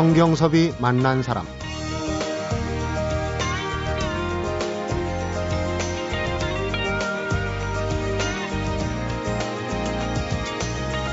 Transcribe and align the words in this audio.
성경섭이 0.00 0.72
만난 0.78 1.22
사람 1.22 1.44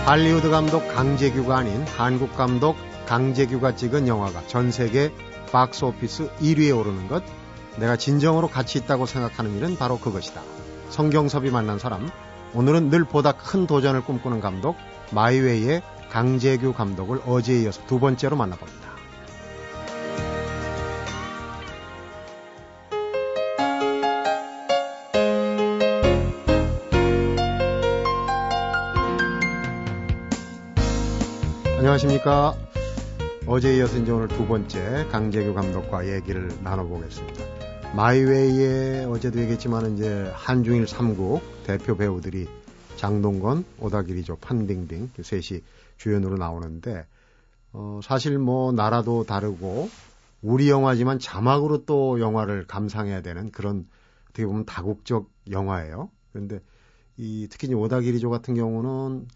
할리우드 0.05 0.49
감독 0.49 0.87
강재규가 0.87 1.57
아닌 1.57 1.83
한국 1.97 2.33
감독 2.37 2.77
강재규가 3.07 3.75
찍은 3.75 4.07
영화가 4.07 4.47
전 4.47 4.71
세계 4.71 5.11
박스 5.51 5.83
오피스 5.83 6.29
1위에 6.37 6.73
오르는 6.73 7.09
것 7.09 7.25
내가 7.75 7.97
진정으로 7.97 8.47
가치 8.47 8.77
있다고 8.77 9.05
생각하는 9.05 9.57
일은 9.57 9.75
바로 9.75 9.99
그것이다. 9.99 10.41
성경섭이 10.91 11.51
만난 11.51 11.77
사람 11.77 12.09
오늘은 12.53 12.89
늘 12.89 13.03
보다 13.03 13.33
큰 13.33 13.67
도전을 13.67 14.05
꿈꾸는 14.05 14.39
감독 14.39 14.77
마이웨이의 15.11 15.81
강재규 16.09 16.73
감독을 16.73 17.21
어제에 17.25 17.63
이어서 17.63 17.85
두 17.85 17.99
번째로 17.99 18.37
만나봅니다. 18.37 18.86
안녕하십니까. 31.77 32.55
어제에 33.45 33.77
이어서 33.77 33.99
이제 33.99 34.11
오늘 34.11 34.27
두 34.27 34.47
번째 34.47 35.05
강재규 35.11 35.53
감독과 35.53 36.11
얘기를 36.11 36.49
나눠보겠습니다. 36.63 37.43
마이웨이에 37.95 39.03
어제도 39.03 39.39
얘기했지만 39.39 39.93
이제 39.93 40.31
한중일 40.33 40.85
3국 40.85 41.39
대표 41.65 41.95
배우들이 41.95 42.47
장동건, 42.95 43.63
오다기리조, 43.79 44.37
판빙빙 44.37 45.11
셋이 45.21 45.61
주연으로 45.97 46.37
나오는데 46.37 47.05
어, 47.73 47.99
사실 48.01 48.39
뭐 48.39 48.71
나라도 48.71 49.23
다르고 49.23 49.87
우리 50.41 50.71
영화지만 50.71 51.19
자막으로 51.19 51.85
또 51.85 52.19
영화를 52.19 52.65
감상해야 52.65 53.21
되는 53.21 53.51
그런 53.51 53.85
어떻게 54.31 54.47
보면 54.47 54.65
다국적 54.65 55.29
영화예요. 55.51 56.09
그런데 56.33 56.59
이 57.17 57.47
특히 57.51 57.71
오다기리조 57.71 58.31
같은 58.31 58.55
경우는 58.55 59.27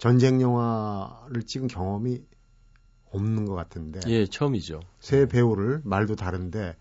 전쟁 0.00 0.40
영화를 0.40 1.42
찍은 1.42 1.68
경험이 1.68 2.22
없는 3.10 3.44
것 3.44 3.54
같은데. 3.54 4.00
예, 4.08 4.24
처음이죠. 4.24 4.80
새 4.98 5.28
배우를 5.28 5.82
말도 5.84 6.16
다른데 6.16 6.74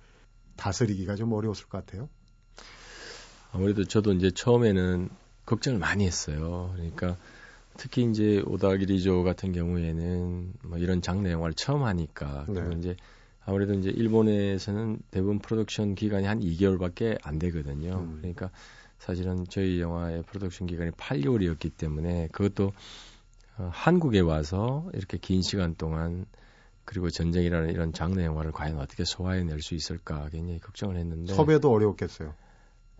다스리기가 0.56 1.17
좀 1.17 1.34
어려웠을 1.34 1.67
것 1.67 1.86
같아요. 1.86 2.08
아무래도 3.52 3.84
저도 3.84 4.14
이제 4.14 4.31
처음에는 4.31 5.09
걱정을 5.45 5.80
많이 5.80 6.06
했어요. 6.06 6.72
그러니까 6.75 7.17
특히 7.75 8.03
이제 8.09 8.42
오다기리조 8.45 9.23
같은 9.23 9.52
경우에는 9.52 10.53
뭐 10.64 10.78
이런 10.78 11.02
장르 11.02 11.30
영화를 11.30 11.53
처음 11.56 11.84
하니까 11.84 12.45
네. 12.47 12.53
그리고 12.53 12.72
이제 12.78 12.95
아무래도 13.45 13.73
이제 13.73 13.90
일본에서는 13.90 15.02
대부분 15.12 15.40
프로덕션 15.40 15.95
기간이 15.95 16.25
한 16.25 16.40
2개월밖에 16.40 17.17
안 17.23 17.38
되거든요. 17.38 18.00
음. 18.00 18.17
그러니까 18.20 18.50
사실은 19.00 19.45
저희 19.50 19.80
영화의 19.80 20.23
프로덕션 20.23 20.67
기간이 20.67 20.92
8개월이었기 20.92 21.72
때문에 21.72 22.28
그것도 22.31 22.73
어, 23.58 23.69
한국에 23.73 24.19
와서 24.19 24.89
이렇게 24.94 25.17
긴 25.17 25.41
시간 25.41 25.75
동안 25.75 26.25
그리고 26.86 27.09
전쟁이라는 27.09 27.69
이런 27.69 27.94
장르 27.94 28.22
영화를 28.22 28.52
과연 28.52 28.80
어떻게 28.80 29.06
소화해낼 29.06 29.61
수 29.61 29.75
있을까 29.75 30.30
굉장히 30.30 30.59
걱정을 30.59 30.97
했는데 30.97 31.33
섭외도 31.33 31.72
어려웠겠어요. 31.72 32.33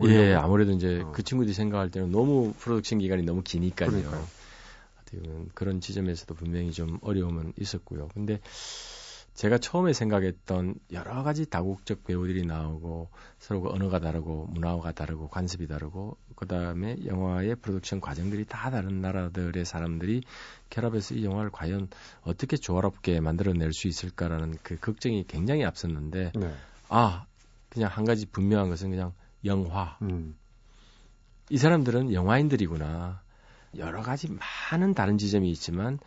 예, 0.04 0.32
아무래도 0.32 0.72
이제 0.72 1.02
어. 1.04 1.12
그 1.12 1.22
친구들이 1.22 1.54
생각할 1.54 1.90
때는 1.90 2.10
너무 2.10 2.54
프로덕션 2.58 3.00
기간이 3.00 3.22
너무 3.22 3.42
기니까요. 3.42 3.90
그러니까요. 3.90 4.26
어떻게 5.02 5.18
보면 5.18 5.50
그런 5.54 5.80
지점에서도 5.80 6.34
분명히 6.34 6.72
좀 6.72 6.98
어려움은 7.02 7.52
있었고요. 7.58 8.08
근데 8.14 8.40
제가 9.40 9.56
처음에 9.56 9.94
생각했던 9.94 10.74
여러 10.92 11.22
가지 11.22 11.48
다국적 11.48 12.04
배우들이 12.04 12.44
나오고 12.44 13.08
서로 13.38 13.62
그 13.62 13.70
언어가 13.70 13.98
다르고 13.98 14.48
문화가 14.50 14.92
다르고 14.92 15.28
관습이 15.28 15.66
다르고 15.66 16.18
그다음에 16.36 16.98
영화의 17.06 17.56
프로덕션 17.56 18.02
과정들이 18.02 18.44
다 18.44 18.70
다른 18.70 19.00
나라들의 19.00 19.64
사람들이 19.64 20.24
결합해서 20.68 21.14
이 21.14 21.24
영화를 21.24 21.48
과연 21.50 21.88
어떻게 22.20 22.58
조화롭게 22.58 23.20
만들어낼 23.20 23.72
수 23.72 23.88
있을까라는 23.88 24.58
그 24.62 24.78
걱정이 24.78 25.24
굉장히 25.26 25.64
앞섰는데 25.64 26.32
네. 26.34 26.54
아 26.90 27.24
그냥 27.70 27.88
한 27.90 28.04
가지 28.04 28.26
분명한 28.26 28.68
것은 28.68 28.90
그냥 28.90 29.14
영화 29.46 29.96
음. 30.02 30.36
이 31.48 31.56
사람들은 31.56 32.12
영화인들이구나 32.12 33.22
여러 33.78 34.02
가지 34.02 34.28
많은 34.28 34.92
다른 34.92 35.16
지점이 35.16 35.50
있지만 35.52 35.98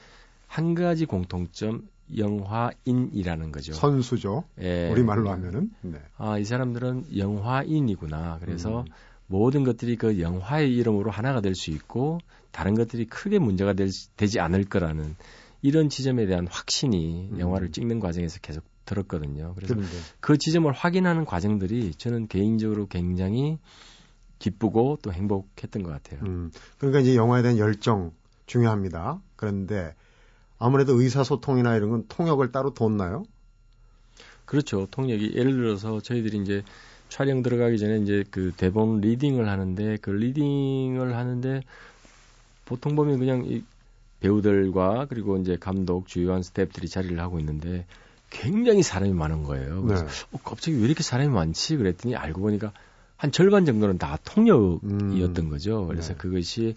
한 0.54 0.76
가지 0.76 1.06
공통점 1.06 1.88
영화인이라는 2.16 3.52
거죠. 3.52 3.74
선수죠. 3.74 4.44
예. 4.62 4.88
우리말로 4.92 5.32
하면은. 5.32 5.72
네. 5.82 5.98
아, 6.18 6.38
이 6.38 6.46
사람들은 6.46 7.18
영화인이구나. 7.18 8.38
그래서 8.40 8.82
음. 8.82 8.86
모든 9.26 9.64
것들이 9.64 9.96
그 9.96 10.20
영화의 10.20 10.72
이름으로 10.76 11.10
하나가 11.10 11.42
될 11.42 11.56
수 11.56 11.72
있고 11.72 12.20
다른 12.52 12.76
것들이 12.76 13.06
크게 13.06 13.40
문제가 13.40 13.74
될, 13.74 13.90
되지 14.16 14.40
않을 14.40 14.66
거라는 14.66 15.16
이런 15.64 15.90
지점에 15.90 16.28
대한 16.28 16.46
확신이 16.46 17.30
음. 17.32 17.40
영화를 17.40 17.72
찍는 17.72 18.00
과정에서 18.00 18.38
계속 18.42 18.64
들었거든요. 18.86 19.56
그래서 19.56 19.74
그런데. 19.74 19.98
그 20.20 20.38
지점을 20.38 20.72
확인하는 20.72 21.26
과정들이 21.26 21.96
저는 21.96 22.28
개인적으로 22.28 22.86
굉장히 22.86 23.58
기쁘고 24.38 25.00
또 25.02 25.12
행복했던 25.12 25.82
것 25.82 25.90
같아요. 25.90 26.20
음. 26.28 26.52
그러니까 26.78 27.00
이제 27.00 27.16
영화에 27.16 27.42
대한 27.42 27.58
열정 27.58 28.12
중요합니다. 28.46 29.20
그런데 29.36 29.96
아무래도 30.64 30.94
의사소통이나 30.94 31.76
이런 31.76 31.90
건 31.90 32.06
통역을 32.08 32.54
따로 32.54 32.74
뒀나요? 32.74 33.26
그렇죠. 34.46 34.88
통역이 34.90 35.34
예를 35.36 35.58
들어서 35.58 36.00
저희들이 36.00 36.38
이제 36.38 36.64
촬영 37.10 37.44
들어가기 37.44 37.78
전에 37.78 37.98
이제 37.98 38.24
그 38.32 38.54
대본 38.56 39.02
리딩을 39.02 39.50
하는데 39.50 39.98
그 40.02 40.10
리딩을 40.12 41.18
하는데 41.18 41.62
보통 42.64 42.96
보면 42.96 43.20
그냥 43.20 43.44
이 43.46 43.62
배우들과 44.22 45.08
그리고 45.10 45.36
이제 45.36 45.58
감독, 45.60 46.08
주요한 46.08 46.44
스태프들이 46.44 46.88
자리를 46.88 47.20
하고 47.20 47.40
있는데 47.40 47.86
굉장히 48.30 48.84
사람이 48.84 49.12
많은 49.12 49.44
거예요. 49.44 49.84
그래서 49.84 50.06
네. 50.06 50.12
어, 50.32 50.40
갑자기 50.46 50.78
왜 50.78 50.86
이렇게 50.86 51.04
사람이 51.04 51.30
많지? 51.30 51.76
그랬더니 51.76 52.16
알고 52.16 52.40
보니까 52.40 52.72
한 53.18 53.34
절반 53.34 53.66
정도는 53.66 53.98
다 53.98 54.18
통역이었던 54.24 55.46
음. 55.46 55.50
거죠. 55.50 55.86
그래서 55.88 56.14
네. 56.14 56.18
그것이 56.18 56.76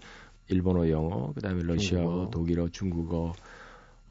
일본어, 0.49 0.89
영어, 0.89 1.31
그다음에 1.33 1.63
러시아어, 1.63 2.03
중국어. 2.03 2.29
독일어, 2.31 2.69
중국어, 2.69 3.33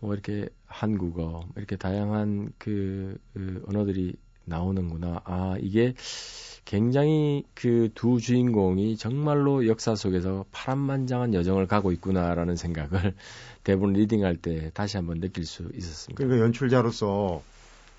뭐 0.01 0.15
이렇게 0.15 0.49
한국어 0.67 1.23
뭐 1.23 1.49
이렇게 1.57 1.77
다양한 1.77 2.53
그, 2.59 3.19
그 3.33 3.63
언어들이 3.67 4.15
나오는구나. 4.45 5.23
아 5.25 5.57
이게 5.61 5.95
굉장히 6.65 7.45
그 7.55 7.89
두 7.95 8.21
주인공이 8.21 8.97
정말로 8.97 9.67
역사 9.67 9.95
속에서 9.95 10.45
파란만장한 10.53 11.33
여정을 11.35 11.67
가고 11.67 11.93
있구나라는 11.93 12.57
생각을 12.57 13.15
대본 13.65 13.95
리딩할 13.95 14.37
때 14.37 14.71
다시 14.75 14.97
한번 14.97 15.21
느낄 15.21 15.47
수 15.47 15.71
있었습니다. 15.75 16.17
그러니까 16.17 16.45
연출자로서 16.45 17.43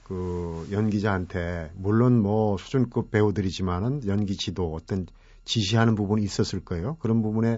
그 0.03 0.67
연기자한테 0.71 1.71
물론 1.75 2.21
뭐 2.21 2.57
수준급 2.57 3.11
배우들이지만은 3.11 4.07
연기 4.07 4.37
지도 4.37 4.73
어떤 4.73 5.07
지시하는 5.43 5.95
부분이 5.95 6.23
있었을 6.23 6.63
거예요. 6.63 6.97
그런 6.99 7.21
부분에 7.21 7.57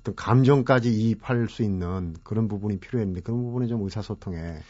어떤 0.00 0.14
감정까지 0.14 0.90
이입할 0.90 1.48
수 1.48 1.62
있는 1.62 2.16
그런 2.24 2.48
부분이 2.48 2.78
필요했는데 2.80 3.20
그런 3.20 3.42
부분에 3.42 3.66
좀 3.66 3.82
의사소통에 3.82 4.60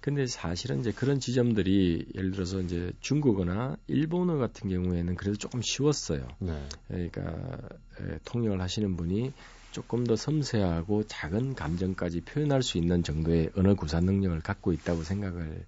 근데 0.00 0.26
사실은 0.26 0.80
이제 0.80 0.92
그런 0.92 1.18
지점들이 1.18 2.08
예를 2.14 2.32
들어서 2.32 2.60
이제 2.60 2.92
중국어나 3.00 3.78
일본어 3.86 4.36
같은 4.36 4.68
경우에는 4.68 5.14
그래도 5.14 5.38
조금 5.38 5.62
쉬웠어요. 5.62 6.28
네. 6.40 6.68
그러니까 6.88 7.56
에, 8.00 8.18
통역을 8.26 8.60
하시는 8.60 8.98
분이 8.98 9.32
조금 9.70 10.04
더 10.04 10.14
섬세하고 10.14 11.06
작은 11.06 11.54
감정까지 11.54 12.20
표현할 12.20 12.62
수 12.62 12.76
있는 12.76 13.02
정도의 13.02 13.48
언어 13.56 13.74
구사 13.74 14.00
능력을 14.00 14.38
갖고 14.40 14.74
있다고 14.74 15.04
생각을 15.04 15.64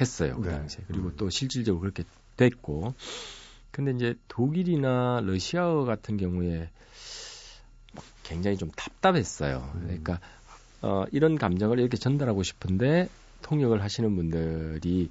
했어요 0.00 0.40
그 0.40 0.48
네. 0.48 0.56
당시에. 0.56 0.82
그리고 0.88 1.08
음. 1.08 1.14
또 1.16 1.30
실질적으로 1.30 1.80
그렇게 1.82 2.02
됐고. 2.36 2.94
근데 3.70 3.92
이제 3.92 4.16
독일이나 4.26 5.20
러시아어 5.24 5.84
같은 5.84 6.16
경우에 6.16 6.68
굉장히 8.22 8.56
좀 8.56 8.70
답답했어요. 8.76 9.70
음. 9.74 9.82
그러니까 9.84 10.20
어, 10.82 11.04
이런 11.12 11.36
감정을 11.36 11.78
이렇게 11.78 11.96
전달하고 11.96 12.42
싶은데 12.42 13.08
통역을 13.42 13.82
하시는 13.82 14.14
분들이 14.14 15.10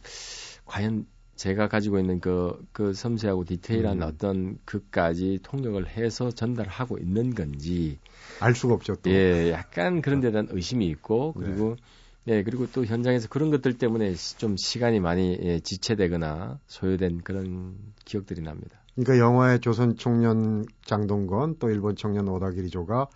과연 0.66 1.06
제가 1.36 1.70
가지고 1.70 2.00
있는 2.00 2.20
그, 2.20 2.62
그 2.74 2.94
섬세하고 2.94 3.46
디테일한 3.46 4.02
음. 4.02 4.04
어떤 4.04 4.58
그까지 4.66 5.40
통역을 5.42 5.88
해서 5.88 6.32
전달하고 6.32 6.98
있는 6.98 7.34
건지 7.34 7.98
알 8.42 8.54
수가 8.56 8.74
없죠. 8.74 8.96
또. 8.98 9.10
예, 9.10 9.52
약간 9.52 10.02
그런 10.02 10.20
데 10.20 10.32
대한 10.32 10.48
의심이 10.52 10.86
있고 10.88 11.34
그리고 11.34 11.78
네. 12.26 12.40
예, 12.40 12.44
그리고 12.44 12.68
또 12.72 12.86
현장에서 12.86 13.30
그런 13.30 13.52
것들 13.52 13.78
때문에 13.78 14.14
좀 14.38 14.58
시간이 14.58 15.00
많이 15.00 15.38
예, 15.42 15.60
지체되거나 15.62 16.60
소요된 16.68 17.22
그런 17.22 17.78
기억들이 18.04 18.42
납니다. 18.42 18.78
그러니까 19.00 19.26
영화의 19.26 19.62
조선 19.62 19.96
청년 19.96 20.66
장동건 20.84 21.56
또 21.60 21.70
일본 21.70 21.96
청년 21.96 22.28
오다기리조가 22.28 23.08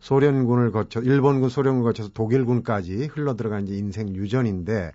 소련군을 0.00 0.70
거쳐 0.70 1.00
일본군 1.00 1.48
소련군을 1.48 1.84
거쳐서 1.92 2.10
독일군까지 2.10 3.06
흘러 3.06 3.34
들어간 3.34 3.66
이제 3.66 3.74
인생 3.74 4.14
유전인데 4.14 4.92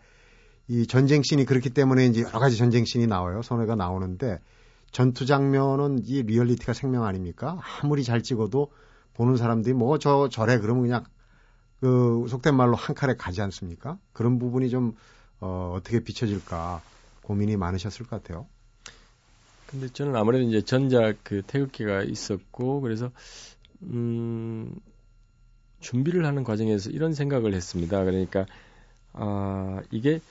이 0.68 0.86
전쟁 0.86 1.24
씬이 1.24 1.46
그렇기 1.46 1.72
때문에 1.72 2.06
이제 2.06 2.22
여러 2.22 2.38
가지 2.38 2.58
전쟁 2.58 2.86
씬이 2.86 3.08
나와요. 3.08 3.42
손해가 3.42 3.74
나오는데 3.74 4.40
전투 4.92 5.26
장면은 5.26 6.00
이 6.06 6.22
리얼리티가 6.22 6.74
생명 6.74 7.06
아닙니까? 7.06 7.60
아무리 7.82 8.04
잘 8.04 8.22
찍어도 8.22 8.72
보는 9.16 9.36
사람들이 9.36 9.74
뭐 9.74 9.98
저 9.98 10.30
저래 10.30 10.60
그러면 10.60 10.84
그냥 10.84 11.06
그 11.80 12.26
속된 12.28 12.56
말로 12.56 12.76
한 12.76 12.96
칼에 12.96 13.16
가지 13.16 13.42
않습니까? 13.42 13.98
그런 14.14 14.38
부분이 14.38 14.70
좀 14.70 14.94
어, 15.40 15.74
어떻게 15.76 16.04
비춰질까 16.04 16.82
고민이 17.24 17.58
많으셨을 17.58 18.06
것 18.06 18.22
같아요. 18.22 18.46
근데 19.70 19.88
저는 19.88 20.16
아무래도 20.16 20.46
이제 20.46 20.64
전작 20.64 21.18
그 21.24 21.44
태극기가 21.46 22.02
있었고 22.02 22.82
그래서 22.82 23.12
음 23.84 24.76
준비를 25.80 26.26
하는 26.26 26.44
과정에서 26.44 26.90
이런 26.90 27.14
생각을 27.14 27.54
했습니다. 27.54 28.04
그러니까 28.04 28.48
아 29.14 29.84
이게 29.92 30.22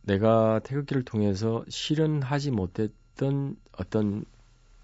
내가 0.00 0.60
태극기를 0.60 1.04
통해서 1.04 1.62
실현하지 1.68 2.52
못했던 2.52 3.54
어떤 3.76 4.24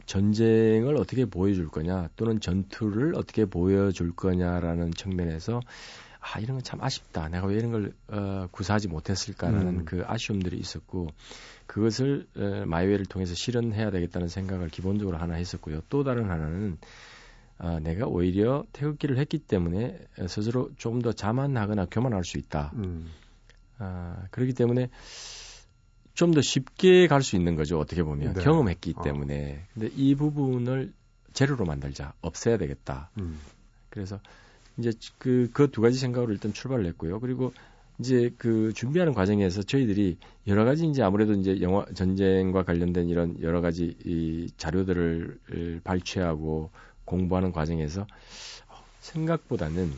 전쟁을 0.05 0.99
어떻게 0.99 1.25
보여줄 1.25 1.70
거냐 1.70 2.11
또는 2.17 2.38
전투를 2.38 3.14
어떻게 3.14 3.46
보여줄 3.46 4.14
거냐라는 4.14 4.91
측면에서 4.93 5.61
아 6.20 6.38
이런 6.38 6.56
건 6.56 6.62
참 6.62 6.82
아쉽다. 6.82 7.28
내가 7.28 7.46
왜 7.46 7.56
이런 7.56 7.72
걸 7.72 7.93
어, 8.08 8.46
구사하지 8.50 8.88
못했을까라는 8.88 9.81
음. 9.81 9.84
그 9.84 10.05
아쉬움들이 10.06 10.58
있었고 10.58 11.08
그것을 11.67 12.26
어, 12.37 12.64
마이웨이를 12.67 13.06
통해서 13.06 13.34
실현해야 13.34 13.90
되겠다는 13.90 14.28
생각을 14.28 14.69
기본적으로 14.69 15.17
하나 15.19 15.34
했었고요. 15.34 15.81
또 15.88 16.05
다른 16.05 16.31
하나는 16.31 16.78
아, 17.58 17.78
내가 17.78 18.06
오히려 18.06 18.64
태극기를 18.72 19.19
했기 19.19 19.38
때문에 19.38 19.99
스스로 20.28 20.70
좀더 20.78 21.12
자만하거나 21.12 21.87
교만할 21.90 22.25
수 22.25 22.38
있다. 22.38 22.72
음. 22.75 23.11
아, 23.78 24.25
그렇기 24.31 24.55
때문에 24.55 24.88
좀 26.14 26.32
더 26.32 26.40
쉽게 26.43 27.06
갈 27.06 27.22
수 27.22 27.37
있는 27.37 27.56
거죠. 27.56 27.78
어떻게 27.78 28.02
보면 28.02 28.34
네. 28.34 28.43
경험했기 28.43 28.94
어. 28.96 29.02
때문에. 29.02 29.64
근데 29.75 29.88
이 29.96 30.14
부분을 30.14 30.93
재료로 31.32 31.64
만들자, 31.64 32.12
없애야 32.20 32.56
되겠다. 32.58 33.11
음. 33.19 33.38
그래서 33.88 34.20
이제 34.81 34.93
그 35.19 35.49
그 35.53 35.71
두 35.71 35.81
가지 35.81 35.99
생각으로 35.99 36.32
일단 36.32 36.53
출발을 36.53 36.87
했고요. 36.87 37.21
그리고 37.21 37.53
이제 37.99 38.32
그 38.38 38.73
준비하는 38.75 39.12
과정에서 39.15 39.62
저희들이 39.62 40.17
여러 40.47 40.65
가지 40.65 40.87
이제 40.88 41.03
아무래도 41.03 41.35
이제 41.35 41.61
영화 41.61 41.85
전쟁과 41.94 42.65
관련된 42.65 43.09
이런 43.09 43.41
여러 43.43 43.61
가지 43.61 43.97
이 44.05 44.50
자료들을 44.56 45.81
발췌하고 45.85 46.71
공부하는 47.05 47.53
과정에서 47.53 48.06
생각보다는 49.00 49.93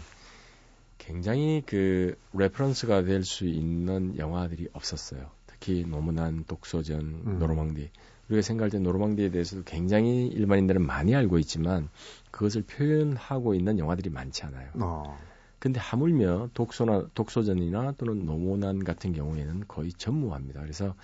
굉장히 0.99 1.63
그 1.67 2.17
reference가 2.33 3.03
될 3.05 3.25
수 3.25 3.47
있는 3.47 4.17
영화들이 4.19 4.69
없었어요. 4.73 5.31
특히 5.47 5.85
노몬한 5.87 6.45
독소전, 6.45 7.01
음. 7.01 7.39
노르망디. 7.39 7.91
우리가 8.33 8.43
생각할 8.43 8.71
때 8.71 8.79
노르망디에 8.79 9.31
대해서도 9.31 9.63
굉장히 9.65 10.27
일반인들은 10.27 10.85
많이 10.85 11.15
알고 11.15 11.39
있지만 11.39 11.89
그것을 12.31 12.63
표현하고 12.63 13.55
있는 13.55 13.79
영화들이 13.79 14.11
많지 14.11 14.45
않아요. 14.45 14.71
어. 14.81 15.19
근데 15.59 15.79
하물며 15.79 16.49
독소나 16.55 17.09
독소전이나 17.15 17.93
또는 17.99 18.27
노몬한 18.27 18.83
같은 18.83 19.13
경우에는 19.13 19.65
거의 19.69 19.93
전무합니다. 19.93 20.61
그래서 20.61 20.95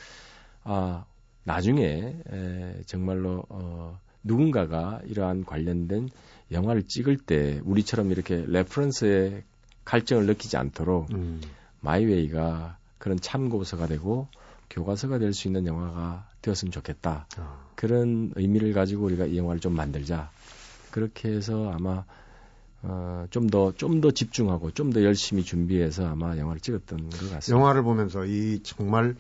아 0.65 1.05
나중에 1.45 2.17
에, 2.31 2.83
정말로 2.87 3.45
어, 3.51 4.01
누군가가 4.25 5.01
이러한 5.05 5.45
관련된 5.45 6.09
영화를 6.51 6.83
찍을 6.83 7.19
때 7.19 7.61
우리처럼 7.65 8.11
이렇게 8.11 8.45
reference에 8.47 9.45
갈증을 9.85 10.27
느끼지 10.27 10.57
않도록 10.57 11.13
음. 11.13 11.41
마이웨이가 11.81 12.79
그런 12.99 13.21
참고서가 13.21 13.87
되고 13.87 14.29
교과서가 14.71 15.19
될 15.19 15.33
수 15.33 15.49
있는 15.49 15.67
영화가 15.67 16.29
되었으면 16.43 16.73
좋겠다. 16.73 17.27
아. 17.37 17.59
그런 17.75 18.33
의미를 18.37 18.73
가지고 18.73 19.05
우리가 19.07 19.27
이 19.27 19.37
영화를 19.39 19.61
좀 19.61 19.75
만들자. 19.75 20.31
그렇게 20.91 21.29
해서 21.31 21.71
아마 21.73 22.05
어, 22.83 23.27
좀 23.31 23.49
더, 23.51 23.73
좀 23.73 24.01
더 24.01 24.11
집중하고 24.13 24.71
좀 24.71 24.93
더 24.93 25.03
열심히 25.03 25.43
준비해서 25.43 26.07
아마 26.07 26.37
영화를 26.37 26.61
찍었던 26.61 27.11
것 27.11 27.19
같습니다. 27.31 27.51
영화를 27.51 27.83
보면서 27.83 28.25
이 28.25 28.61
정말, 28.63 29.17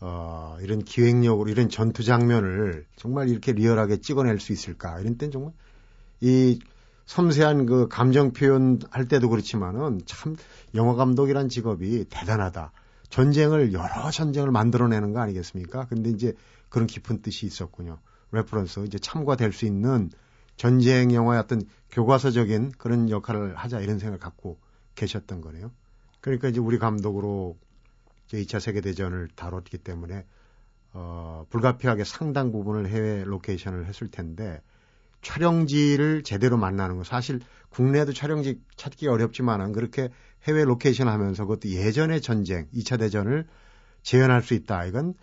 어, 0.00 0.56
이런 0.62 0.82
기획력으로 0.84 1.48
이런 1.50 1.68
전투 1.68 2.02
장면을 2.02 2.86
정말 2.96 3.28
이렇게 3.28 3.52
리얼하게 3.52 3.98
찍어낼 4.00 4.40
수 4.40 4.52
있을까. 4.52 4.98
이런 5.00 5.16
때는 5.16 5.30
정말 5.32 5.52
이 6.20 6.58
섬세한 7.06 7.66
그 7.66 7.88
감정 7.88 8.32
표현 8.32 8.80
할 8.90 9.06
때도 9.08 9.28
그렇지만은 9.30 10.00
참 10.04 10.36
영화 10.74 10.94
감독이란 10.94 11.48
직업이 11.48 12.04
대단하다. 12.10 12.72
전쟁을 13.10 13.72
여러 13.72 14.10
전쟁을 14.10 14.50
만들어내는 14.50 15.12
거 15.12 15.20
아니겠습니까? 15.20 15.86
근데 15.86 16.10
이제 16.10 16.34
그런 16.68 16.86
깊은 16.86 17.22
뜻이 17.22 17.46
있었군요. 17.46 17.98
reference 18.32 18.80
이제 18.80 18.98
참고될 18.98 19.52
수 19.52 19.64
있는 19.64 20.10
전쟁 20.56 21.12
영화의 21.12 21.40
어떤 21.40 21.62
교과서적인 21.90 22.72
그런 22.78 23.08
역할을 23.08 23.56
하자 23.56 23.80
이런 23.80 23.98
생각을 23.98 24.18
갖고 24.18 24.58
계셨던 24.96 25.40
거네요. 25.40 25.70
그러니까 26.20 26.48
이제 26.48 26.60
우리 26.60 26.78
감독으로 26.78 27.56
이제 28.26 28.42
2차 28.42 28.60
세계 28.60 28.80
대전을 28.80 29.28
다뤘기 29.34 29.78
때문에 29.78 30.26
어, 30.92 31.46
불가피하게 31.50 32.04
상당 32.04 32.50
부분을 32.50 32.88
해외 32.88 33.24
로케이션을 33.24 33.86
했을 33.86 34.10
텐데 34.10 34.60
촬영지를 35.22 36.22
제대로 36.22 36.56
만나는 36.56 36.96
거 36.96 37.04
사실 37.04 37.40
국내에도 37.70 38.12
촬영지 38.12 38.60
찾기 38.76 39.08
어렵지만은 39.08 39.72
그렇게 39.72 40.10
해외 40.46 40.64
로케이션 40.64 41.08
하면서 41.08 41.44
그것도 41.44 41.68
예전의 41.70 42.20
전쟁, 42.22 42.68
2차 42.74 42.98
대전을 42.98 43.46
재현할 44.02 44.42
수 44.42 44.54
있다. 44.54 44.84
이건 44.86 45.14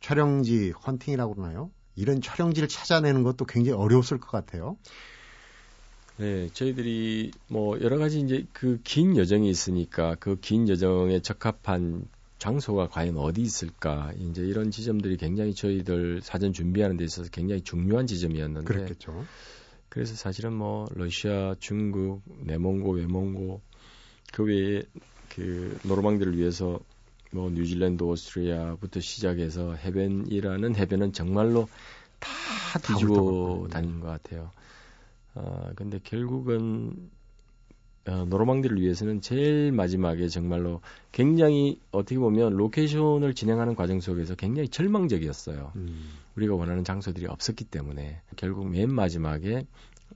촬영지 0.00 0.70
헌팅이라고 0.86 1.34
그러나요? 1.34 1.70
이런 1.96 2.20
촬영지를 2.20 2.68
찾아내는 2.68 3.22
것도 3.22 3.44
굉장히 3.44 3.78
어려웠을 3.78 4.18
것 4.18 4.30
같아요. 4.30 4.76
네, 6.16 6.48
저희들이 6.52 7.32
뭐 7.48 7.80
여러 7.80 7.98
가지 7.98 8.20
이제 8.20 8.46
그 8.52 8.78
긴 8.84 9.16
여정이 9.16 9.48
있으니까 9.48 10.14
그 10.16 10.36
긴 10.40 10.68
여정에 10.68 11.20
적합한 11.20 12.06
장소가 12.38 12.88
과연 12.88 13.16
어디 13.18 13.40
있을까 13.40 14.12
이제 14.18 14.42
이런 14.42 14.70
지점들이 14.70 15.16
굉장히 15.16 15.54
저희들 15.54 16.20
사전 16.22 16.52
준비하는 16.52 16.96
데 16.96 17.04
있어서 17.04 17.30
굉장히 17.30 17.62
중요한 17.62 18.06
지점이었는데 18.06 18.64
그렇겠죠. 18.66 19.24
그래서 19.88 20.14
사실은 20.14 20.52
뭐 20.54 20.88
러시아, 20.94 21.54
중국, 21.60 22.22
내몽고, 22.40 22.92
외몽고 22.92 23.60
그 24.32 24.44
외에 24.44 24.82
그 25.34 25.78
노르망들을 25.84 26.36
위해서 26.36 26.80
뭐 27.30 27.48
뉴질랜드, 27.50 28.02
오스트리아부터 28.02 29.00
시작해서 29.00 29.74
해변이라는 29.74 30.74
해변은 30.74 31.12
정말로 31.12 31.68
다 32.18 32.30
뒤지고 32.80 33.68
다닌 33.68 34.00
것 34.00 34.08
같아요. 34.08 34.50
어, 35.34 35.70
근데 35.76 35.98
결국은 36.02 37.10
어, 38.06 38.24
노르망디를 38.24 38.80
위해서는 38.80 39.20
제일 39.20 39.70
마지막에 39.72 40.28
정말로 40.28 40.80
굉장히 41.12 41.78
어떻게 41.92 42.18
보면 42.18 42.54
로케이션을 42.54 43.34
진행하는 43.34 43.76
과정 43.76 44.00
속에서 44.00 44.34
굉장히 44.34 44.68
절망적이었어요. 44.68 45.72
음. 45.76 46.10
우리가 46.36 46.54
원하는 46.54 46.84
장소들이 46.84 47.26
없었기 47.26 47.64
때문에 47.64 48.20
결국 48.36 48.68
맨 48.68 48.92
마지막에 48.92 49.66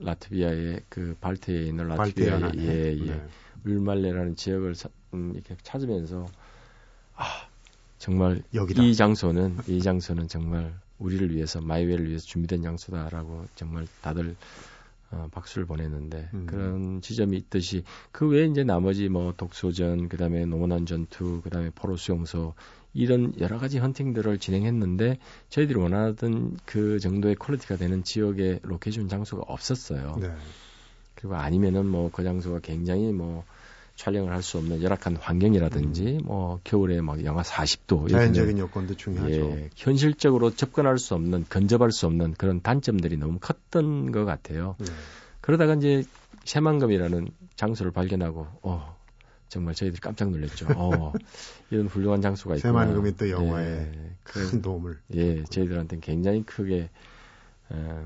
라트비아의 0.01 0.81
그 0.89 1.17
발트에 1.21 1.63
있는 1.63 1.89
라트비아의 1.89 2.53
예, 2.59 2.97
예. 2.99 3.05
네. 3.05 3.23
유르말라라는 3.67 4.37
지역을 4.37 4.75
사, 4.75 4.89
음, 5.15 5.33
이렇게 5.35 5.57
찾으면서 5.63 6.27
아 7.17 7.25
정말 7.99 8.43
여기다. 8.55 8.83
이 8.83 8.95
장소는 8.95 9.59
이 9.67 9.81
장소는 9.83 10.29
정말 10.29 10.75
우리를 10.99 11.35
위해서 11.35 11.61
마이웨이를 11.61 12.09
위해서 12.09 12.25
준비된 12.27 12.63
장소다라고 12.63 13.47
정말 13.55 13.87
다들 14.03 14.37
어, 15.11 15.29
박수를 15.31 15.67
보냈는데 15.67 16.29
음. 16.35 16.47
그런 16.47 17.01
지점이 17.01 17.37
있듯이 17.37 17.85
그 18.11 18.29
외에 18.29 18.47
이제 18.47 18.65
나머지 18.65 19.09
뭐 19.09 19.33
독소전 19.37 20.09
그다음에 20.09 20.47
노몬한 20.47 20.85
전투 20.85 21.41
그다음에 21.43 21.71
포로 21.75 21.97
수용소 21.97 22.55
이런 22.93 23.35
여러 23.39 23.59
가지 23.59 23.79
헌팅들을 23.79 24.39
진행했는데 24.39 25.19
저희들이 25.51 25.79
원하던 25.79 26.57
그 26.65 26.99
정도의 26.99 27.35
quality가 27.37 27.76
되는 27.77 28.03
지역의 28.03 28.61
로케이션 28.63 29.09
장소가 29.09 29.45
없었어요. 29.47 30.17
네. 30.21 30.33
그리고 31.15 31.37
아니면은 31.37 31.87
뭐 31.87 32.11
그 32.11 32.25
장소가 32.25 32.61
굉장히 32.61 33.13
뭐 33.13 33.45
촬영을 33.97 34.33
할 34.33 34.43
수 34.43 34.59
없는 34.59 34.83
열악한 34.83 35.17
환경이라든지 35.17 36.19
음. 36.21 36.26
뭐 36.26 36.61
겨울에 36.62 37.00
막 37.00 37.25
영하 37.25 37.43
40도 37.43 38.11
자연적인 38.11 38.59
요건도 38.59 38.95
중요하죠. 38.95 39.35
예, 39.35 39.71
현실적으로 39.75 40.50
접근할 40.50 40.99
수 40.99 41.15
없는 41.15 41.47
근접할 41.49 41.91
수 41.91 42.07
없는 42.07 42.35
그런 42.35 42.61
단점들이 42.61 43.17
너무 43.17 43.38
컸던 43.41 44.12
것 44.12 44.25
같아요. 44.25 44.76
네. 44.79 44.87
그러다가 45.41 45.75
이제 45.75 46.05
새만금이라는 46.45 47.29
장소를 47.57 47.91
발견하고 47.93 48.47
어 48.62 48.97
정말 49.49 49.75
저희들이 49.75 50.00
깜짝 50.00 50.31
놀랐죠. 50.31 50.67
어 50.76 51.12
이런 51.71 51.87
훌륭한 51.87 52.21
장소가 52.21 52.57
있구나. 52.57 52.85
새만금이 52.85 53.17
또 53.17 53.31
영화에 53.31 53.65
예, 53.67 54.17
큰 54.23 54.61
도움을 54.62 54.99
예 55.15 55.43
저희들한테는 55.45 56.00
굉장히 56.03 56.45
크게 56.45 56.76
에, 56.76 56.91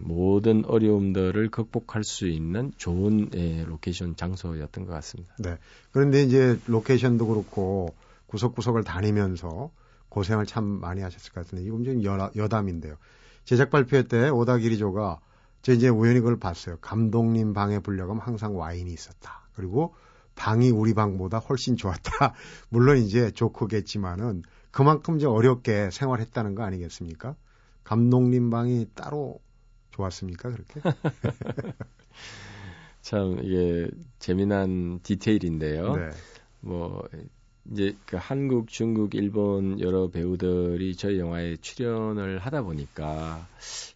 모든 0.01 0.65
어려움들을 0.65 1.51
극복할 1.51 2.03
수 2.05 2.27
있는 2.27 2.73
좋은 2.77 3.31
에, 3.35 3.65
로케이션 3.65 4.17
장소였던 4.17 4.87
것 4.87 4.93
같습니다. 4.95 5.35
네. 5.39 5.59
그런데 5.93 6.23
이제 6.23 6.59
로케이션도 6.67 7.27
그렇고 7.27 7.95
구석구석을 8.27 8.85
다니면서 8.85 9.71
고생을 10.09 10.47
참 10.47 10.65
많이 10.65 11.03
하셨을 11.03 11.33
것 11.33 11.45
같은데 11.45 11.65
이건 11.65 11.85
좀 11.85 12.05
여, 12.05 12.31
여담인데요. 12.37 12.97
제작 13.45 13.71
발표 13.71 14.03
때 14.03 14.29
오다기리 14.29 14.59
조가 14.59 15.21
제 15.63 15.75
이제 15.75 15.89
우연히 15.89 16.21
그걸 16.21 16.39
봤어요. 16.39 16.79
감독님 16.81 17.53
방에 17.53 17.81
불려가면 17.81 18.23
항상 18.23 18.57
와인이 18.57 18.91
있었다. 18.91 19.49
그리고 19.55 19.95
방이 20.37 20.71
우리 20.71 20.95
방보다 20.95 21.39
훨씬 21.39 21.77
좋았다. 21.77 22.35
물론 22.71 22.99
이제 22.99 23.31
좋고겠지만은 23.31 24.43
그만큼 24.71 25.17
이제 25.17 25.27
어렵게 25.27 25.91
생활했다는 25.91 26.55
거 26.55 26.63
아니겠습니까? 26.63 27.35
감독님 27.85 28.51
방이 28.51 28.87
따로 28.95 29.41
좋았습니까? 29.91 30.51
그렇게? 30.51 30.81
참 33.03 33.39
이게 33.43 33.89
재미난 34.19 35.01
디테일인데요. 35.03 35.97
네. 35.97 36.11
뭐 36.61 37.03
이제 37.71 37.97
그 38.07 38.17
한국, 38.17 38.69
중국, 38.69 39.15
일본 39.15 39.81
여러 39.81 40.09
배우들이 40.09 40.97
저희 40.97 41.19
영화에 41.19 41.57
출연을 41.57 42.39
하다 42.39 42.63
보니까 42.63 43.47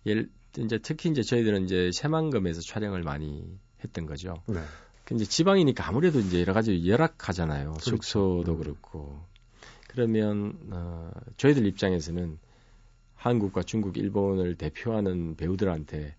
예를 0.06 0.28
이제 0.58 0.78
특히 0.78 1.10
이제 1.10 1.22
저희들은 1.22 1.64
이제 1.64 1.90
새만금에서 1.92 2.60
촬영을 2.60 3.02
많이 3.02 3.58
했던 3.82 4.06
거죠. 4.06 4.42
네. 4.46 4.60
그 5.04 5.14
이제 5.14 5.24
지방이니까 5.24 5.86
아무래도 5.86 6.20
이제 6.20 6.40
여러 6.40 6.52
가지 6.52 6.88
열악하잖아요. 6.88 7.72
그렇죠. 7.72 7.90
숙소도 7.90 8.52
음. 8.52 8.58
그렇고. 8.58 9.20
그러면 9.88 10.58
어 10.70 11.10
저희들 11.36 11.66
입장에서는 11.66 12.38
한국과 13.24 13.62
중국, 13.62 13.96
일본을 13.96 14.56
대표하는 14.56 15.36
배우들한테 15.36 16.14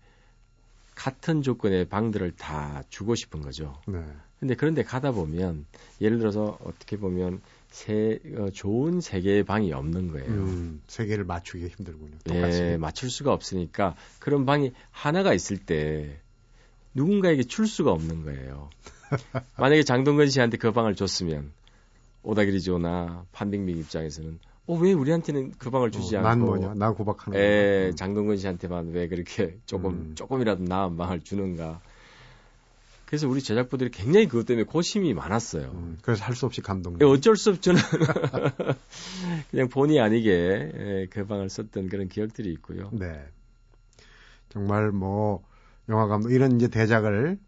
같은 0.96 1.40
조건의 1.40 1.84
방들을 1.84 2.32
다 2.32 2.82
주고 2.88 3.14
싶은 3.14 3.42
거죠. 3.42 3.80
네. 3.86 4.02
근데 4.40 4.56
그런데 4.56 4.82
가다 4.82 5.12
보면 5.12 5.66
예를 6.00 6.18
들어서 6.18 6.58
어떻게 6.64 6.96
보면 6.96 7.40
세 7.70 8.18
어, 8.36 8.50
좋은 8.50 9.00
세 9.00 9.20
개의 9.20 9.44
방이 9.44 9.72
없는 9.72 10.10
거예요. 10.10 10.26
음, 10.26 10.82
세 10.88 11.06
개를 11.06 11.24
맞추기가 11.24 11.72
힘들군요. 11.76 12.18
똑같이. 12.24 12.60
예, 12.60 12.76
맞출 12.76 13.08
수가 13.08 13.32
없으니까 13.32 13.94
그런 14.18 14.44
방이 14.44 14.72
하나가 14.90 15.32
있을 15.32 15.58
때 15.58 16.18
누군가에게 16.94 17.44
줄 17.44 17.68
수가 17.68 17.92
없는 17.92 18.24
거예요. 18.24 18.68
만약에 19.56 19.84
장동건 19.84 20.28
씨한테 20.28 20.56
그 20.56 20.72
방을 20.72 20.96
줬으면 20.96 21.52
오다기리 22.24 22.62
조나 22.62 23.24
판빙빙 23.30 23.78
입장에서는 23.78 24.40
어 24.68 24.74
왜 24.78 24.92
우리한테는 24.92 25.52
그 25.58 25.70
방을 25.70 25.90
주지 25.92 26.16
어, 26.16 26.18
않고 26.20 26.28
난 26.28 26.40
뭐냐? 26.40 26.74
나 26.74 26.90
고박하는 26.92 27.38
예, 27.38 27.42
거야. 27.42 27.88
음. 27.90 27.96
장동건 27.96 28.36
씨한테만 28.36 28.90
왜 28.92 29.06
그렇게 29.08 29.56
조금 29.66 29.90
음. 29.92 30.12
조금이라도 30.16 30.64
나은 30.64 30.96
방을 30.96 31.20
주는가? 31.22 31.80
그래서 33.06 33.28
우리 33.28 33.40
제작부들이 33.40 33.90
굉장히 33.92 34.26
그것 34.26 34.46
때문에 34.46 34.64
고심이 34.64 35.14
많았어요. 35.14 35.70
음, 35.72 35.98
그래서 36.02 36.24
할 36.24 36.34
수 36.34 36.44
없이 36.46 36.60
감독님. 36.60 37.00
예, 37.00 37.04
어쩔 37.04 37.36
수 37.36 37.50
없죠. 37.50 37.72
그냥 39.52 39.68
본의 39.68 40.00
아니게 40.00 40.30
예, 40.74 41.06
그 41.10 41.24
방을 41.26 41.48
썼던 41.48 41.88
그런 41.88 42.08
기억들이 42.08 42.52
있고요. 42.54 42.90
네. 42.92 43.24
정말 44.48 44.90
뭐 44.90 45.44
영화 45.88 46.08
감독 46.08 46.30
이런 46.32 46.56
이제 46.56 46.66
대작을 46.68 47.38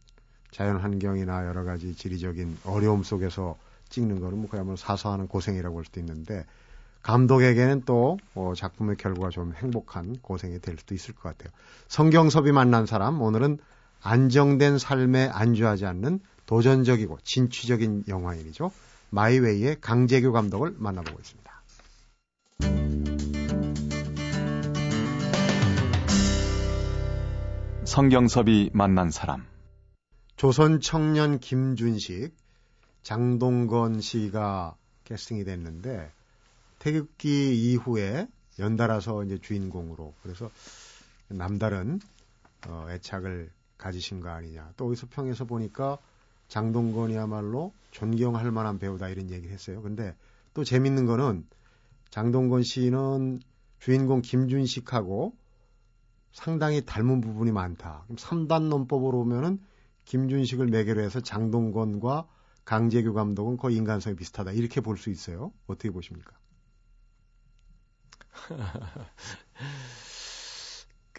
자연 0.52 0.76
환경이나 0.76 1.46
여러 1.46 1.64
가지 1.64 1.94
지리적인 1.94 2.58
어려움 2.64 3.02
속에서 3.02 3.58
찍는 3.88 4.20
거는 4.20 4.38
뭐 4.38 4.48
그야말로 4.48 4.76
사소한 4.76 5.26
고생이라고 5.26 5.78
할 5.78 5.84
수도 5.84 5.98
있는데 6.00 6.44
감독에게는 7.08 7.84
또 7.86 8.18
어, 8.34 8.52
작품의 8.54 8.96
결과가 8.96 9.30
좀 9.30 9.54
행복한 9.54 10.18
고생이 10.20 10.60
될 10.60 10.76
수도 10.76 10.94
있을 10.94 11.14
것 11.14 11.22
같아요. 11.22 11.50
성경섭이 11.88 12.52
만난 12.52 12.84
사람 12.84 13.22
오늘은 13.22 13.58
안정된 14.02 14.76
삶에 14.76 15.30
안주하지 15.32 15.86
않는 15.86 16.20
도전적이고 16.44 17.18
진취적인 17.24 18.04
영화인이죠. 18.08 18.70
마이웨이의 19.08 19.80
강재규 19.80 20.32
감독을 20.32 20.74
만나보고 20.76 21.18
있습니다. 21.18 21.48
성경섭이 27.84 28.68
만난 28.74 29.10
사람. 29.10 29.46
조선 30.36 30.80
청년 30.80 31.38
김준식, 31.38 32.36
장동건 33.02 34.02
씨가 34.02 34.76
캐스팅이 35.04 35.44
됐는데 35.44 36.12
태극기 36.78 37.72
이후에 37.72 38.28
연달아서 38.58 39.24
이제 39.24 39.38
주인공으로 39.38 40.14
그래서 40.22 40.50
남다른 41.28 42.00
어, 42.66 42.86
애착을 42.90 43.50
가지신 43.76 44.20
거 44.20 44.30
아니냐. 44.30 44.72
또 44.76 44.88
어디서 44.88 45.06
평에서 45.10 45.44
보니까 45.44 45.98
장동건이야말로 46.48 47.72
존경할 47.90 48.50
만한 48.50 48.78
배우다 48.78 49.08
이런 49.08 49.30
얘기를 49.30 49.52
했어요. 49.52 49.82
근데 49.82 50.14
또 50.54 50.64
재밌는 50.64 51.06
거는 51.06 51.46
장동건 52.10 52.62
씨는 52.62 53.40
주인공 53.78 54.22
김준식하고 54.22 55.34
상당히 56.32 56.84
닮은 56.84 57.20
부분이 57.20 57.52
많다. 57.52 58.02
그럼 58.04 58.16
3단 58.16 58.68
논법으로 58.68 59.18
보면은 59.18 59.60
김준식을 60.06 60.66
매개로 60.66 61.02
해서 61.02 61.20
장동건과 61.20 62.26
강재규 62.64 63.12
감독은 63.12 63.56
거의 63.56 63.76
인간성이 63.76 64.16
비슷하다. 64.16 64.52
이렇게 64.52 64.80
볼 64.80 64.96
수 64.96 65.10
있어요. 65.10 65.52
어떻게 65.66 65.90
보십니까? 65.90 66.32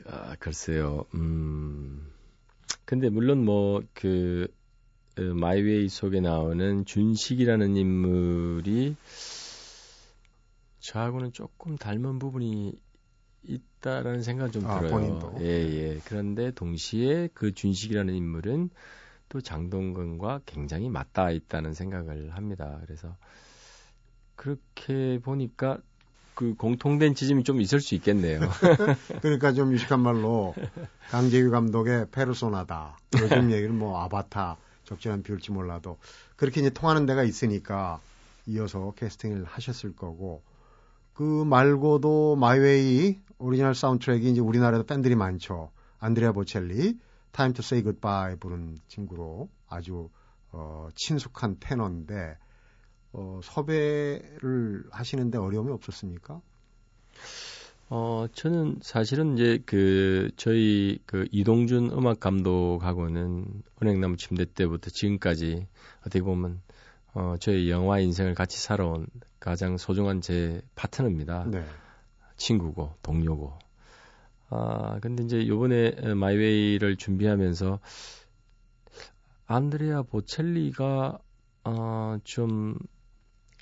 아, 0.05 0.35
글쎄요. 0.39 1.05
음. 1.13 2.11
근데 2.85 3.09
물론 3.09 3.45
뭐그 3.45 4.47
어, 5.17 5.21
마이웨이 5.21 5.89
속에 5.89 6.21
나오는 6.21 6.85
준식이라는 6.85 7.75
인물이 7.75 8.95
저하고는 10.79 11.33
조금 11.33 11.75
닮은 11.77 12.19
부분이 12.19 12.73
있다라는 13.43 14.21
생각은 14.21 14.51
좀 14.51 14.63
아, 14.65 14.79
들어요. 14.79 14.91
본인도? 14.91 15.35
예, 15.41 15.45
예. 15.45 15.99
그런데 16.05 16.51
동시에 16.51 17.29
그 17.33 17.53
준식이라는 17.53 18.13
인물은 18.13 18.69
또 19.29 19.41
장동건과 19.41 20.41
굉장히 20.45 20.89
맞닿아 20.89 21.31
있다는 21.31 21.73
생각을 21.73 22.31
합니다. 22.35 22.79
그래서 22.85 23.15
그렇게 24.35 25.19
보니까 25.19 25.79
그 26.39 26.55
공통된 26.55 27.15
지점이 27.15 27.43
좀 27.43 27.59
있을 27.59 27.81
수 27.81 27.95
있겠네요. 27.95 28.39
그러니까 29.21 29.51
좀 29.51 29.73
유식한 29.73 29.99
말로 29.99 30.55
강재규 31.09 31.51
감독의 31.51 32.05
페르소나다. 32.11 32.97
요즘 33.21 33.51
얘기는 33.51 33.77
뭐 33.77 34.01
아바타 34.01 34.55
적절한 34.85 35.23
비율지 35.23 35.51
몰라도 35.51 35.97
그렇게 36.37 36.61
이제 36.61 36.69
통하는 36.69 37.05
데가 37.05 37.23
있으니까 37.23 37.99
이어서 38.45 38.93
캐스팅을 38.95 39.43
하셨을 39.43 39.97
거고 39.97 40.41
그 41.13 41.43
말고도 41.43 42.37
마이웨이 42.37 43.19
오리지널 43.37 43.75
사운드트랙이 43.75 44.31
이제 44.31 44.39
우리나라에도 44.39 44.85
팬들이 44.85 45.15
많죠. 45.15 45.71
안드레아 45.99 46.31
보첼리 46.31 46.97
Time 47.31 47.51
to 47.51 47.61
Say 47.61 47.81
Goodbye 47.83 48.37
부른 48.37 48.77
친구로 48.87 49.49
아주 49.67 50.09
어, 50.53 50.87
친숙한 50.95 51.57
테너인데 51.59 52.37
어, 53.13 53.39
섭외를 53.43 54.85
하시는데 54.91 55.37
어려움이 55.37 55.71
없었습니까? 55.71 56.41
어, 57.89 58.27
저는 58.33 58.79
사실은 58.83 59.33
이제 59.33 59.63
그 59.65 60.29
저희 60.37 60.99
그 61.07 61.27
이동준 61.31 61.91
음악 61.91 62.19
감독하고는 62.19 63.63
은행나무 63.81 64.17
침대 64.17 64.45
때부터 64.45 64.91
지금까지 64.91 65.65
어떻게 66.01 66.21
보면 66.21 66.61
어, 67.13 67.35
저희 67.39 67.71
영화 67.71 67.99
인생을 67.99 68.35
같이 68.35 68.59
살아온 68.59 69.07
가장 69.39 69.77
소중한 69.77 70.21
제 70.21 70.61
파트너입니다. 70.75 71.45
네. 71.47 71.65
친구고 72.37 72.93
동료고. 73.01 73.57
아, 74.51 74.99
근데 75.01 75.23
이제 75.23 75.47
요번에 75.47 76.13
마이웨이를 76.13 76.95
준비하면서 76.95 77.79
안드레아 79.47 80.03
보첼리가 80.03 81.19
어, 81.63 82.17
좀 82.23 82.77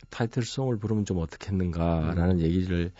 타이틀송을 0.10 0.78
부르면 0.78 1.06
좀 1.06 1.18
어떻겠는가라는 1.20 2.38
음. 2.38 2.40
얘기를 2.42 2.92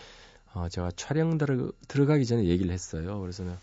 어, 0.54 0.68
제가 0.70 0.92
촬영 0.96 1.38
들어, 1.38 1.72
들어가기 1.88 2.26
전에 2.26 2.46
얘기를 2.46 2.72
했어요. 2.72 3.20
그래서 3.22 3.44
내가 3.44 3.58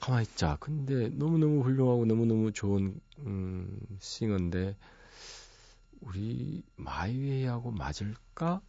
가만히 0.00 0.24
있자. 0.24 0.56
근데 0.60 1.08
너무너무 1.10 1.62
훌륭하고 1.62 2.04
너무너무 2.06 2.52
좋은 2.52 3.00
음, 3.20 3.78
싱어인데 4.00 4.76
우리 6.00 6.62
마이웨이하고 6.76 7.70
맞을까? 7.70 8.60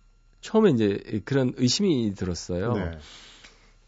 처음에 0.41 0.72
이제 0.72 1.22
그런 1.25 1.53
의심이 1.55 2.13
들었어요. 2.15 2.74
네. 2.74 2.98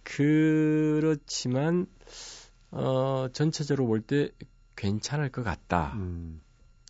그렇지만 0.03 1.87
어, 2.71 3.27
전체적으로 3.33 3.87
볼 3.87 4.01
때 4.01 4.29
괜찮을 4.75 5.29
것 5.29 5.43
같다. 5.43 5.93
음, 5.95 6.41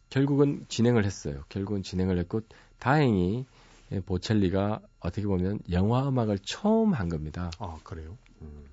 결국은 0.09 0.65
진행을 0.69 1.05
했어요. 1.05 1.43
결국은 1.49 1.83
진행을 1.83 2.17
했고 2.19 2.41
다행히 2.79 3.45
예, 3.91 3.99
보첼리가 3.99 4.81
어떻게 4.99 5.27
보면 5.27 5.59
영화 5.71 6.07
음악을 6.07 6.39
처음 6.39 6.93
한 6.93 7.09
겁니다. 7.09 7.51
아 7.59 7.77
그래요? 7.83 8.17
음. 8.41 8.65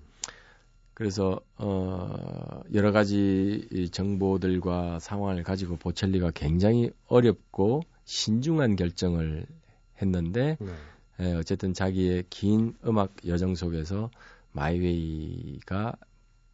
그래서 0.95 1.41
어 1.57 2.63
여러 2.73 2.93
가지 2.93 3.89
정보들과 3.93 4.99
상황을 5.01 5.43
가지고 5.43 5.77
보첼리가 5.77 6.31
굉장히 6.33 6.91
어렵고 7.07 7.83
신중한 8.05 8.77
결정을 8.77 9.47
했는데 10.01 10.57
네. 10.61 10.73
에, 11.21 11.35
어쨌든 11.35 11.75
자기의 11.75 12.25
긴 12.31 12.75
음악 12.87 13.15
여정 13.27 13.55
속에서 13.55 14.11
마이웨이가 14.53 15.97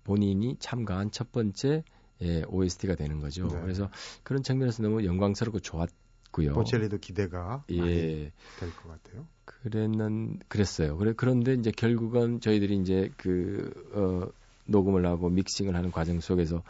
본인이 0.04 0.56
참가한 0.58 1.10
첫 1.10 1.32
번째 1.32 1.84
예, 2.22 2.42
OST가 2.48 2.94
되는 2.94 3.20
거죠. 3.20 3.46
네. 3.46 3.60
그래서 3.60 3.90
그런 4.22 4.42
측면에서 4.42 4.82
너무 4.82 5.04
영광스럽고 5.04 5.60
좋았 5.60 5.88
고요. 6.30 6.52
보첼리도 6.52 6.98
기대가 6.98 7.64
예. 7.70 8.32
될것 8.58 9.02
같아요. 9.02 9.26
그랬는 9.44 10.38
그랬어요. 10.48 10.96
그래 10.96 11.12
그런데 11.16 11.54
이제 11.54 11.70
결국은 11.70 12.40
저희들이 12.40 12.76
이제 12.78 13.10
그 13.16 13.72
어, 13.94 14.30
녹음을 14.66 15.04
하고 15.06 15.28
믹싱을 15.30 15.74
하는 15.74 15.90
과정 15.90 16.20
속에서 16.20 16.62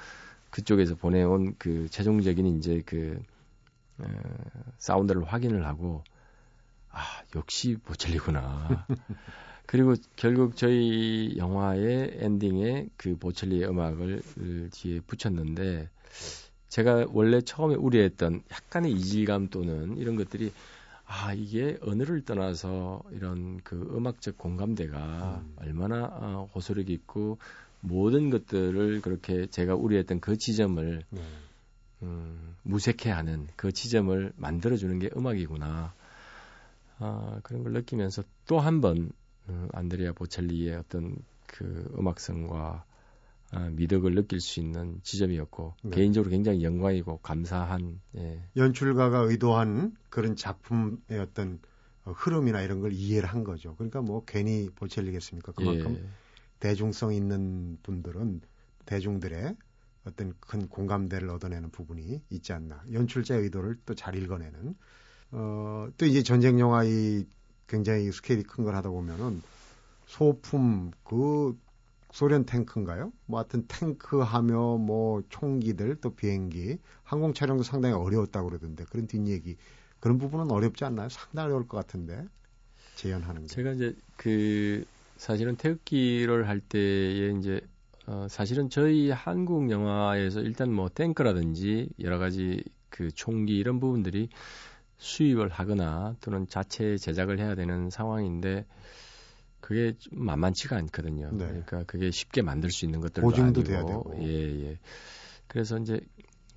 그쪽에서 0.50 0.94
보내온 0.94 1.54
그 1.58 1.88
최종적인 1.90 2.58
이제 2.58 2.82
그 2.86 3.20
어, 3.98 4.04
사운드를 4.78 5.24
확인을 5.24 5.66
하고 5.66 6.02
아 6.90 7.02
역시 7.34 7.76
보첼리구나. 7.84 8.86
그리고 9.66 9.94
결국 10.16 10.56
저희 10.56 11.34
영화의 11.36 12.16
엔딩에 12.20 12.88
그 12.96 13.16
보첼리의 13.16 13.68
음악을 13.68 14.22
뒤에 14.72 15.00
붙였는데 15.00 15.90
제가 16.68 17.06
원래 17.10 17.40
처음에 17.40 17.75
우려했던 17.75 18.42
약간의 18.50 18.92
이질감 18.92 19.48
또는 19.48 19.96
이런 19.96 20.16
것들이 20.16 20.52
아 21.06 21.32
이게 21.32 21.78
언어를 21.82 22.22
떠나서 22.22 23.02
이런 23.12 23.60
그 23.64 23.76
음악적 23.96 24.37
공감대가 24.37 25.42
음. 25.42 25.54
얼마나 25.56 26.04
어, 26.12 26.50
호소력 26.54 26.90
있고 26.90 27.38
모든 27.80 28.28
것들을 28.28 29.00
그렇게 29.00 29.46
제가 29.46 29.75
우려했던 29.75 30.20
그 30.20 30.37
지점을 30.37 31.04
네. 31.08 31.20
음, 32.02 32.54
무색해하는 32.62 33.48
그 33.56 33.72
지점을 33.72 34.32
만들어주는 34.37 34.98
게 34.98 35.10
음악이구나. 35.16 35.94
아, 37.00 37.40
그런 37.42 37.62
걸 37.62 37.72
느끼면서 37.72 38.22
또 38.46 38.60
한번 38.60 39.10
어, 39.46 39.68
안드레아 39.72 40.12
보첼리의 40.12 40.76
어떤 40.76 41.16
그 41.46 41.90
음악성과 41.98 42.84
아, 43.50 43.71
미덕을 43.71 44.14
느낄 44.14 44.40
수 44.40 44.61
있는 44.61 45.00
지점이었고 45.02 45.75
네. 45.85 45.97
개인적으로 45.97 46.31
굉장히 46.31 46.62
영광이고 46.62 47.19
감사한 47.19 48.00
예. 48.17 48.43
연출가가 48.57 49.21
의도한 49.21 49.97
그런 50.11 50.37
작품의 50.37 51.19
어떤 51.21 51.59
어, 52.05 52.12
흐름이나 52.12 52.61
이런 52.62 52.81
걸 52.81 52.93
이해를 52.93 53.28
한 53.28 53.45
거죠. 53.45 53.75
그러니까 53.76 54.02
뭐 54.02 54.25
괜히 54.26 54.69
보첼리겠습니까? 54.75 55.52
그만큼 55.52 55.97
예. 55.97 56.09
대중성 56.61 57.14
있는 57.14 57.78
분들은 57.83 58.43
대중들의 58.85 59.57
어떤 60.05 60.35
큰 60.40 60.69
공감대를 60.69 61.28
얻어내는 61.31 61.71
부분이 61.71 62.23
있지 62.31 62.52
않나. 62.52 62.83
연출자의 62.93 63.43
의도를 63.45 63.76
또 63.87 63.95
잘 63.95 64.14
읽어내는. 64.17 64.75
어, 65.33 65.88
또 65.97 66.07
이제 66.07 66.23
전쟁 66.23 66.59
영화 66.61 66.85
이 66.85 67.25
굉장히 67.67 68.11
스케일이 68.12 68.43
큰 68.43 68.64
걸 68.64 68.75
하다 68.76 68.90
보면은 68.90 69.43
소품 70.07 70.90
그 71.05 71.59
소련 72.12 72.44
탱크인가요? 72.44 73.12
뭐 73.26 73.40
하여튼 73.40 73.64
탱크 73.68 74.20
하며 74.20 74.76
뭐 74.76 75.22
총기들 75.28 75.96
또 76.00 76.14
비행기 76.14 76.78
항공 77.04 77.34
촬영도 77.34 77.62
상당히 77.62 77.94
어려웠다고 77.94 78.48
그러던데 78.48 78.84
그런 78.90 79.06
뒷얘기 79.06 79.56
그런 80.00 80.18
부분은 80.18 80.50
어렵지 80.50 80.84
않나요? 80.84 81.08
상당히 81.08 81.46
어려울 81.46 81.68
것 81.68 81.76
같은데 81.76 82.24
재현하는 82.96 83.42
게. 83.42 83.46
제가 83.48 83.72
이제 83.72 83.94
그 84.16 84.84
사실은 85.16 85.56
태극기를 85.56 86.48
할 86.48 86.60
때에 86.60 87.30
이제 87.38 87.60
어 88.06 88.26
사실은 88.30 88.70
저희 88.70 89.10
한국 89.10 89.71
영화에서 89.71 90.40
일단 90.40 90.73
뭐 90.73 90.88
탱크라든지 90.88 91.90
여러 92.00 92.18
가지 92.18 92.64
그 92.88 93.10
총기 93.12 93.58
이런 93.58 93.80
부분들이 93.80 94.30
수입을 94.97 95.49
하거나 95.49 96.16
또는 96.21 96.49
자체 96.49 96.97
제작을 96.97 97.38
해야 97.38 97.54
되는 97.54 97.90
상황인데 97.90 98.64
그게 99.69 99.93
좀 99.99 100.25
만만치가 100.25 100.76
않거든요. 100.76 101.28
네. 101.31 101.45
그러니까 101.45 101.83
그게 101.83 102.11
쉽게 102.11 102.41
만들 102.41 102.71
수 102.71 102.87
있는 102.87 103.02
것들도 103.02 103.21
보증도 103.21 103.61
아니고, 103.61 103.63
돼야 103.65 103.85
되고. 103.85 104.15
예, 104.23 104.65
예. 104.65 104.78
그래서 105.47 105.76
이제 105.76 106.00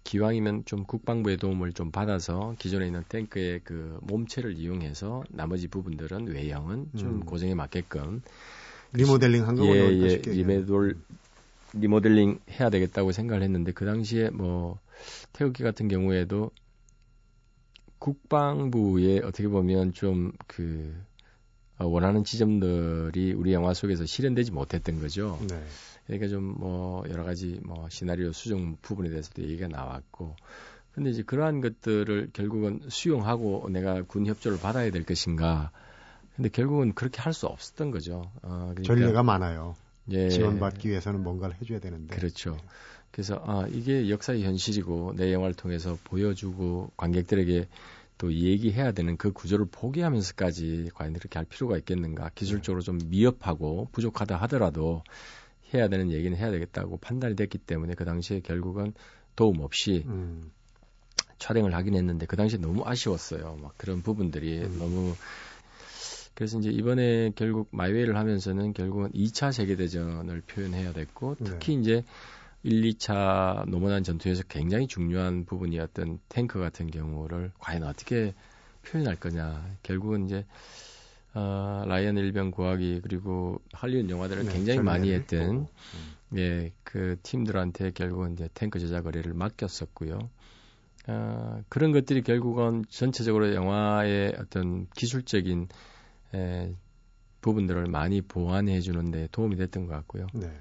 기왕이면 0.05 0.63
좀 0.63 0.85
국방부의 0.85 1.35
도움을 1.35 1.73
좀 1.73 1.91
받아서 1.91 2.55
기존에 2.57 2.85
있는 2.85 3.03
탱크의 3.09 3.59
그 3.65 3.99
몸체를 4.03 4.57
이용해서 4.57 5.25
나머지 5.29 5.67
부분들은 5.67 6.27
외형은 6.27 6.91
좀 6.95 7.09
음. 7.09 7.25
고정에 7.25 7.53
맞게끔 7.53 8.21
리모델링 8.93 9.45
한 9.45 9.57
거군요. 9.57 9.75
예, 9.75 9.99
예. 10.03 10.15
리모델 10.31 10.95
리모델링 11.73 12.39
해야 12.49 12.69
되겠다고 12.69 13.11
생각을 13.11 13.43
했는데 13.43 13.73
그 13.73 13.85
당시에 13.85 14.29
뭐 14.29 14.79
태극기 15.33 15.63
같은 15.63 15.89
경우에도 15.89 16.51
국방부에 17.99 19.19
어떻게 19.19 19.49
보면 19.49 19.91
좀그 19.91 20.95
어, 20.97 21.10
원하는 21.85 22.23
지점들이 22.23 23.33
우리 23.33 23.53
영화 23.53 23.73
속에서 23.73 24.05
실현되지 24.05 24.51
못했던 24.51 24.99
거죠. 24.99 25.37
네. 25.49 25.61
그러니까 26.07 26.27
좀 26.27 26.55
뭐 26.57 27.03
여러 27.09 27.23
가지 27.23 27.59
뭐 27.63 27.87
시나리오 27.89 28.31
수정 28.33 28.77
부분에 28.81 29.09
대해서도 29.09 29.43
얘기가 29.43 29.67
나왔고 29.67 30.35
근데 30.93 31.09
이제 31.09 31.23
그러한 31.23 31.61
것들을 31.61 32.31
결국은 32.33 32.81
수용하고 32.89 33.69
내가 33.71 34.01
군 34.03 34.25
협조를 34.27 34.59
받아야 34.59 34.91
될 34.91 35.05
것인가. 35.05 35.71
근데 36.35 36.49
결국은 36.49 36.93
그렇게 36.93 37.21
할 37.21 37.33
수 37.33 37.47
없었던 37.47 37.91
거죠. 37.91 38.29
어, 38.41 38.71
그러니까, 38.73 38.83
전례가 38.83 39.23
많아요. 39.23 39.75
예. 40.09 40.29
지원받기 40.29 40.89
위해서는 40.89 41.23
뭔가를 41.23 41.55
해줘야 41.61 41.79
되는데. 41.79 42.15
그렇죠. 42.15 42.57
그래서 43.11 43.41
아 43.45 43.67
이게 43.69 44.09
역사의 44.09 44.43
현실이고 44.43 45.13
내 45.15 45.33
영화를 45.33 45.53
통해서 45.55 45.97
보여주고 46.05 46.91
관객들에게 46.97 47.67
또 48.21 48.31
얘기해야 48.31 48.91
되는 48.91 49.17
그 49.17 49.31
구조를 49.31 49.65
포기하면서까지 49.71 50.91
과연 50.93 51.13
그렇게 51.13 51.39
할 51.39 51.45
필요가 51.45 51.75
있겠는가 51.75 52.29
기술적으로 52.35 52.83
좀 52.83 52.99
미흡하고 53.07 53.87
부족하다 53.91 54.37
하더라도 54.37 55.01
해야 55.73 55.87
되는 55.87 56.11
얘기는 56.11 56.37
해야 56.37 56.51
되겠다고 56.51 56.97
판단이 56.97 57.35
됐기 57.35 57.57
때문에 57.57 57.95
그 57.95 58.05
당시에 58.05 58.41
결국은 58.41 58.93
도움 59.35 59.61
없이 59.61 60.03
음. 60.05 60.51
촬영을 61.39 61.73
하긴 61.73 61.95
했는데 61.95 62.27
그 62.27 62.35
당시에 62.35 62.59
너무 62.59 62.83
아쉬웠어요. 62.85 63.57
막 63.59 63.73
그런 63.77 64.03
부분들이 64.03 64.59
음. 64.59 64.77
너무 64.77 65.15
그래서 66.35 66.59
이제 66.59 66.69
이번에 66.69 67.31
결국 67.35 67.69
마이웨이를 67.71 68.15
하면서는 68.17 68.73
결국은 68.73 69.11
2차 69.13 69.51
세계대전을 69.51 70.41
표현해야 70.41 70.93
됐고 70.93 71.37
특히 71.43 71.75
네. 71.75 71.81
이제 71.81 72.03
1, 72.63 72.81
2차 72.81 73.65
노몬한 73.67 74.03
전투에서 74.03 74.43
굉장히 74.43 74.87
중요한 74.87 75.45
부분이었던 75.45 76.19
탱크 76.29 76.59
같은 76.59 76.91
경우를 76.91 77.51
과연 77.59 77.83
어떻게 77.83 78.33
표현할 78.83 79.15
거냐. 79.15 79.77
결국은 79.83 80.25
이제 80.25 80.45
어, 81.33 81.83
라이언 81.87 82.17
일병 82.17 82.51
구하기 82.51 83.01
그리고 83.03 83.61
할리우드 83.73 84.11
영화들을 84.11 84.45
네, 84.45 84.51
굉장히 84.51 84.79
많이 84.81 85.11
했던 85.11 85.67
음. 85.95 86.37
예, 86.37 86.71
그 86.83 87.17
팀들한테 87.23 87.91
결국은 87.91 88.33
이제 88.33 88.49
탱크 88.53 88.79
제작 88.79 89.05
의뢰를 89.05 89.33
맡겼었고요. 89.33 90.29
어, 91.07 91.63
그런 91.69 91.91
것들이 91.91 92.21
결국은 92.21 92.85
전체적으로 92.89 93.55
영화의 93.55 94.35
어떤 94.37 94.87
기술적인 94.95 95.67
에, 96.35 96.75
부분들을 97.41 97.87
많이 97.87 98.21
보완해 98.21 98.81
주는데 98.81 99.27
도움이 99.31 99.55
됐던 99.55 99.87
것 99.87 99.93
같고요. 99.93 100.27
네. 100.33 100.51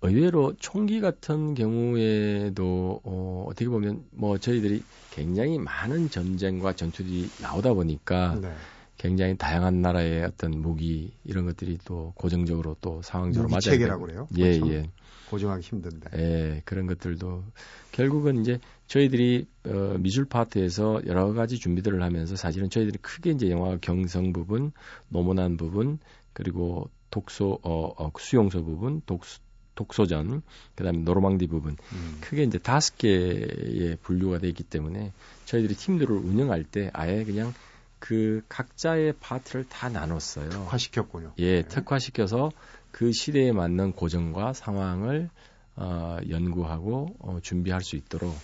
의외로 0.00 0.54
총기 0.58 1.00
같은 1.00 1.54
경우에도 1.54 3.00
어, 3.04 3.46
어떻게 3.48 3.68
보면 3.68 4.04
뭐 4.12 4.38
저희들이 4.38 4.82
굉장히 5.10 5.58
많은 5.58 6.08
전쟁과 6.08 6.74
전투들이 6.74 7.28
나오다 7.42 7.74
보니까 7.74 8.38
네. 8.40 8.52
굉장히 8.96 9.36
다양한 9.36 9.80
나라의 9.80 10.24
어떤 10.24 10.60
무기 10.60 11.12
이런 11.24 11.46
것들이 11.46 11.78
또 11.84 12.12
고정적으로 12.16 12.76
또 12.80 13.00
상황적으로 13.02 13.48
맞아야 13.48 13.60
체계라고 13.60 14.06
그래요. 14.06 14.28
예, 14.36 14.58
그렇죠? 14.58 14.72
예. 14.72 14.90
고정하기 15.30 15.62
힘든데. 15.62 16.10
예, 16.16 16.62
그런 16.64 16.86
것들도 16.86 17.44
결국은 17.92 18.40
이제 18.40 18.58
저희들이 18.86 19.46
어, 19.66 19.96
미술 19.98 20.24
파트에서 20.24 21.00
여러 21.06 21.32
가지 21.32 21.58
준비들을 21.58 22.02
하면서 22.02 22.34
사실은 22.34 22.70
저희들이 22.70 22.98
크게 22.98 23.30
이제 23.30 23.50
영화 23.50 23.76
경성 23.78 24.32
부분, 24.32 24.72
노무난 25.08 25.56
부분, 25.56 25.98
그리고 26.32 26.90
독소 27.10 27.60
어, 27.62 27.92
어 27.96 28.10
수용소 28.18 28.64
부분, 28.64 29.02
독수 29.06 29.40
독소전, 29.78 30.42
그다음에 30.74 30.98
노르망디 30.98 31.46
부분 31.46 31.76
음. 31.92 32.18
크게 32.20 32.42
이제 32.42 32.58
다섯 32.58 32.98
개의 32.98 33.96
분류가 34.02 34.38
되어 34.38 34.48
있기 34.50 34.64
때문에 34.64 35.12
저희들이 35.44 35.76
팀들을 35.76 36.14
운영할 36.16 36.64
때 36.64 36.90
아예 36.94 37.22
그냥 37.22 37.54
그 38.00 38.42
각자의 38.48 39.14
파트를 39.20 39.68
다 39.68 39.88
나눴어요. 39.88 40.48
특화시켰군요. 40.50 41.32
예, 41.38 41.62
네. 41.62 41.68
특화시켜서 41.68 42.50
그 42.90 43.12
시대에 43.12 43.52
맞는 43.52 43.92
고증과 43.92 44.52
상황을 44.52 45.30
어, 45.76 46.18
연구하고 46.28 47.14
어, 47.20 47.38
준비할 47.40 47.82
수 47.82 47.94
있도록 47.94 48.36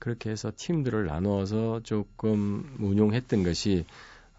그렇게 0.00 0.30
해서 0.30 0.50
팀들을 0.56 1.06
나누어서 1.06 1.82
조금 1.84 2.76
운용했던 2.80 3.44
것이 3.44 3.84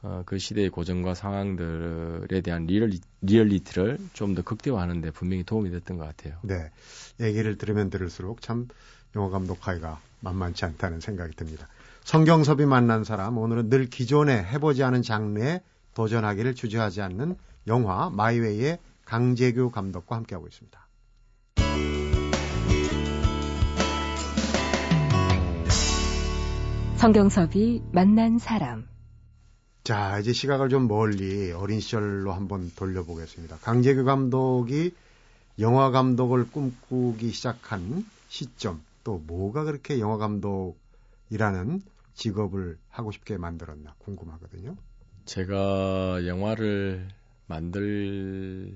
어, 0.04 0.24
그 0.26 0.40
시대의 0.40 0.70
고증과 0.70 1.14
상황들에 1.14 2.42
대한 2.42 2.66
리얼리, 2.66 3.00
리얼리티를 3.22 4.00
좀 4.14 4.34
더 4.36 4.42
극대화하는 4.42 5.02
데 5.02 5.12
분명히 5.12 5.44
도움이 5.44 5.70
됐던 5.72 5.98
것 5.98 6.06
같아요. 6.06 6.40
네. 6.42 6.72
얘기를 7.20 7.58
들으면 7.58 7.90
들을수록 7.90 8.42
참 8.42 8.68
영화 9.16 9.30
감독하기가 9.30 10.00
만만치 10.22 10.66
않다는 10.66 11.02
생각이 11.02 11.36
듭니다. 11.36 11.68
성경섭이 12.04 12.66
만난 12.66 13.04
사람, 13.04 13.38
오늘은 13.38 13.70
늘 13.70 13.86
기존에 13.88 14.44
해보지 14.44 14.84
않은 14.84 15.04
장르에 15.04 15.62
도전하기를 15.94 16.56
주저하지 16.56 17.02
않는 17.02 17.36
영화 17.68 18.10
마이웨이의 18.10 18.80
강재규 19.06 19.70
감독과 19.72 20.16
함께하고 20.16 20.48
있습니다. 20.48 20.80
성경섭이 26.96 27.82
만난 27.92 28.38
사람 28.38 28.88
자, 29.84 30.20
이제 30.20 30.32
시각을 30.32 30.70
좀 30.70 30.88
멀리 30.88 31.52
어린 31.52 31.80
시절로 31.80 32.34
한번 32.34 32.72
돌려보겠습니다. 32.76 33.58
강재규 33.58 34.04
감독이 34.04 34.94
영화 35.60 35.90
감독을 35.90 36.52
꿈꾸기 36.52 37.32
시작한 37.32 38.06
시점, 38.30 38.82
또 39.04 39.18
뭐가 39.26 39.64
그렇게 39.64 40.00
영화 40.00 40.18
감독이라는 40.18 41.82
직업을 42.14 42.78
하고 42.90 43.12
싶게 43.12 43.38
만들었나 43.38 43.96
궁금하거든요. 44.00 44.76
제가 45.26 46.28
영화를 46.28 47.08
만들고 47.48 48.76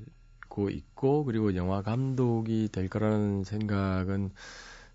있고 0.71 1.23
그리고 1.23 1.55
영화 1.55 1.83
감독이 1.83 2.69
될 2.71 2.89
거라는 2.89 3.43
생각은 3.43 4.31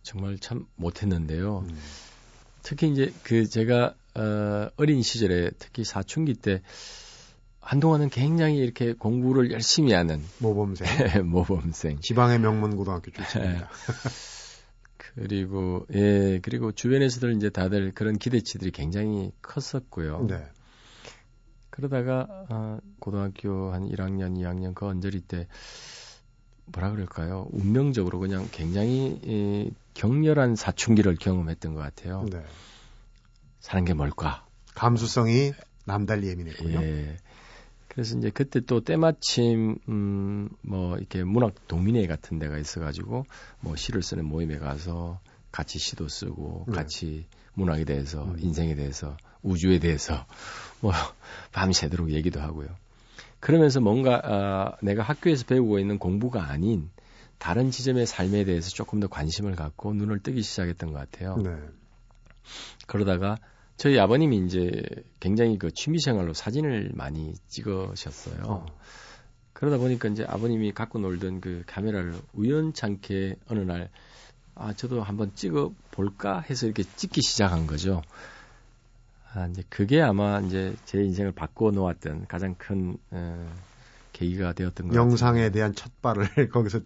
정말 0.02 0.38
참 0.38 0.66
못했는데요. 0.74 1.60
음. 1.68 1.78
특히 2.62 2.90
이제 2.90 3.12
그 3.22 3.48
제가 3.48 3.94
어, 4.14 4.70
어린 4.76 5.02
시절에 5.02 5.50
특히 5.58 5.84
사춘기 5.84 6.34
때 6.34 6.62
한동안은 7.60 8.08
굉장히 8.08 8.56
이렇게 8.56 8.94
공부를 8.94 9.52
열심히 9.52 9.92
하는 9.92 10.22
모범생. 10.38 10.86
모범생. 11.30 12.00
지방의 12.00 12.40
명문 12.40 12.76
고등학교 12.76 13.10
출신입니다. 13.10 13.68
그리고 15.14 15.86
예 15.94 16.40
그리고 16.42 16.72
주변에서들 16.72 17.34
이제 17.36 17.50
다들 17.50 17.92
그런 17.92 18.18
기대치들이 18.18 18.70
굉장히 18.70 19.32
컸었고요. 19.42 20.26
네. 20.26 20.46
그러다가 21.70 22.26
어, 22.48 22.78
고등학교 22.98 23.72
한 23.72 23.88
1학년, 23.88 24.36
2학년 24.36 24.74
그 24.74 24.86
언저리 24.86 25.20
때 25.20 25.46
뭐라 26.66 26.90
그럴까요? 26.90 27.48
운명적으로 27.50 28.18
그냥 28.18 28.48
굉장히 28.52 29.18
이, 29.24 29.70
격렬한 29.94 30.56
사춘기를 30.56 31.16
경험했던 31.16 31.74
것 31.74 31.80
같아요. 31.80 32.26
네. 32.30 32.42
사는 33.60 33.84
게 33.84 33.94
뭘까? 33.94 34.46
감수성이 34.74 35.52
남달리 35.84 36.28
예민했군요. 36.28 36.80
예. 36.82 37.16
그래서 37.88 38.16
이제 38.16 38.30
그때 38.30 38.60
또 38.60 38.80
때마침 38.80 39.76
음뭐 39.88 40.96
이렇게 40.98 41.24
문학 41.24 41.66
동민회 41.66 42.06
같은 42.06 42.38
데가 42.38 42.56
있어가지고 42.58 43.26
뭐 43.60 43.76
시를 43.76 44.02
쓰는 44.02 44.24
모임에 44.24 44.58
가서 44.58 45.20
같이 45.50 45.78
시도 45.78 46.08
쓰고 46.08 46.66
네. 46.68 46.72
같이 46.72 47.26
문학에 47.54 47.84
대해서 47.84 48.24
음. 48.24 48.36
인생에 48.38 48.74
대해서 48.76 49.16
우주에 49.42 49.80
대해서 49.80 50.24
뭐 50.80 50.92
밤새도록 51.52 52.10
얘기도 52.10 52.40
하고요. 52.40 52.68
그러면서 53.40 53.80
뭔가 53.80 54.20
아, 54.22 54.76
내가 54.82 55.02
학교에서 55.02 55.44
배우고 55.46 55.78
있는 55.78 55.98
공부가 55.98 56.48
아닌 56.48 56.90
다른 57.38 57.70
지점의 57.70 58.06
삶에 58.06 58.44
대해서 58.44 58.70
조금 58.70 59.00
더 59.00 59.08
관심을 59.08 59.56
갖고 59.56 59.94
눈을 59.94 60.20
뜨기 60.20 60.42
시작했던 60.42 60.92
것 60.92 60.98
같아요. 60.98 61.36
네. 61.38 61.56
그러다가 62.86 63.36
저희 63.76 63.98
아버님이 63.98 64.44
이제 64.44 64.82
굉장히 65.20 65.58
그 65.58 65.72
취미생활로 65.72 66.34
사진을 66.34 66.90
많이 66.94 67.34
찍으셨어요. 67.48 68.42
어. 68.44 68.66
그러다 69.54 69.78
보니까 69.78 70.08
이제 70.08 70.24
아버님이 70.24 70.72
갖고 70.72 70.98
놀던 70.98 71.40
그 71.40 71.62
카메라를 71.66 72.14
우연찮게 72.32 73.36
어느 73.48 73.60
날, 73.60 73.90
아, 74.54 74.72
저도 74.74 75.02
한번 75.02 75.34
찍어 75.34 75.72
볼까 75.90 76.40
해서 76.40 76.66
이렇게 76.66 76.82
찍기 76.82 77.22
시작한 77.22 77.66
거죠. 77.66 78.02
아, 79.32 79.46
이제 79.46 79.62
그게 79.68 80.00
아마 80.00 80.40
이제 80.40 80.74
제 80.84 81.02
인생을 81.02 81.32
바꿔 81.32 81.70
놓았던 81.70 82.26
가장 82.26 82.54
큰, 82.56 82.96
어, 83.10 83.50
계기가 84.12 84.52
되었던 84.52 84.88
것 84.88 84.92
같아요. 84.94 85.00
영상에 85.00 85.50
대한 85.50 85.74
첫 85.74 85.90
발을 86.02 86.24
거기서 86.52 86.80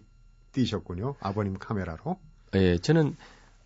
띄셨군요. 0.51 1.15
아버님 1.19 1.55
카메라로. 1.57 2.17
예, 2.55 2.77
저는 2.77 3.15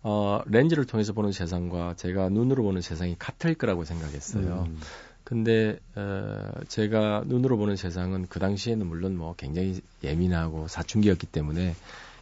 어, 0.02 0.40
렌즈를 0.46 0.84
통해서 0.86 1.12
보는 1.12 1.32
세상과 1.32 1.94
제가 1.96 2.28
눈으로 2.30 2.62
보는 2.62 2.80
세상이 2.80 3.16
같을 3.18 3.54
거라고 3.54 3.84
생각했어요. 3.84 4.66
음. 4.68 4.80
근데 5.24 5.78
어, 5.94 6.50
제가 6.68 7.24
눈으로 7.26 7.56
보는 7.56 7.76
세상은 7.76 8.26
그 8.28 8.38
당시에는 8.40 8.86
물론 8.86 9.16
뭐 9.16 9.34
굉장히 9.36 9.80
예민하고 10.02 10.66
사춘기였기 10.68 11.26
때문에 11.26 11.74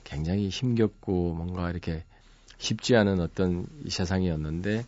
굉장히 0.05 0.49
힘겹고 0.49 1.35
뭔가 1.35 1.71
이렇게 1.71 2.05
쉽지 2.59 2.97
않은 2.97 3.21
어떤 3.21 3.67
이 3.85 3.91
세상이었는데 3.91 4.85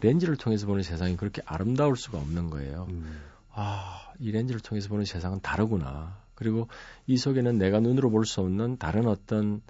렌즈를 0.00 0.36
통해서 0.36 0.66
보는 0.66 0.82
세상이 0.82 1.16
그렇게 1.16 1.42
아름다울 1.44 1.96
수가 1.96 2.18
없는 2.18 2.48
거예요. 2.50 2.86
음. 2.88 3.20
아, 3.52 4.00
이 4.18 4.30
렌즈를 4.32 4.60
통해서 4.60 4.88
보는 4.88 5.04
세상은 5.04 5.40
다르구나. 5.42 6.18
그리고 6.34 6.68
이 7.06 7.18
속에는 7.18 7.58
내가 7.58 7.80
눈으로 7.80 8.10
볼 8.10 8.24
수 8.24 8.40
없는 8.40 8.78
다른 8.78 9.06
어떤 9.06 9.60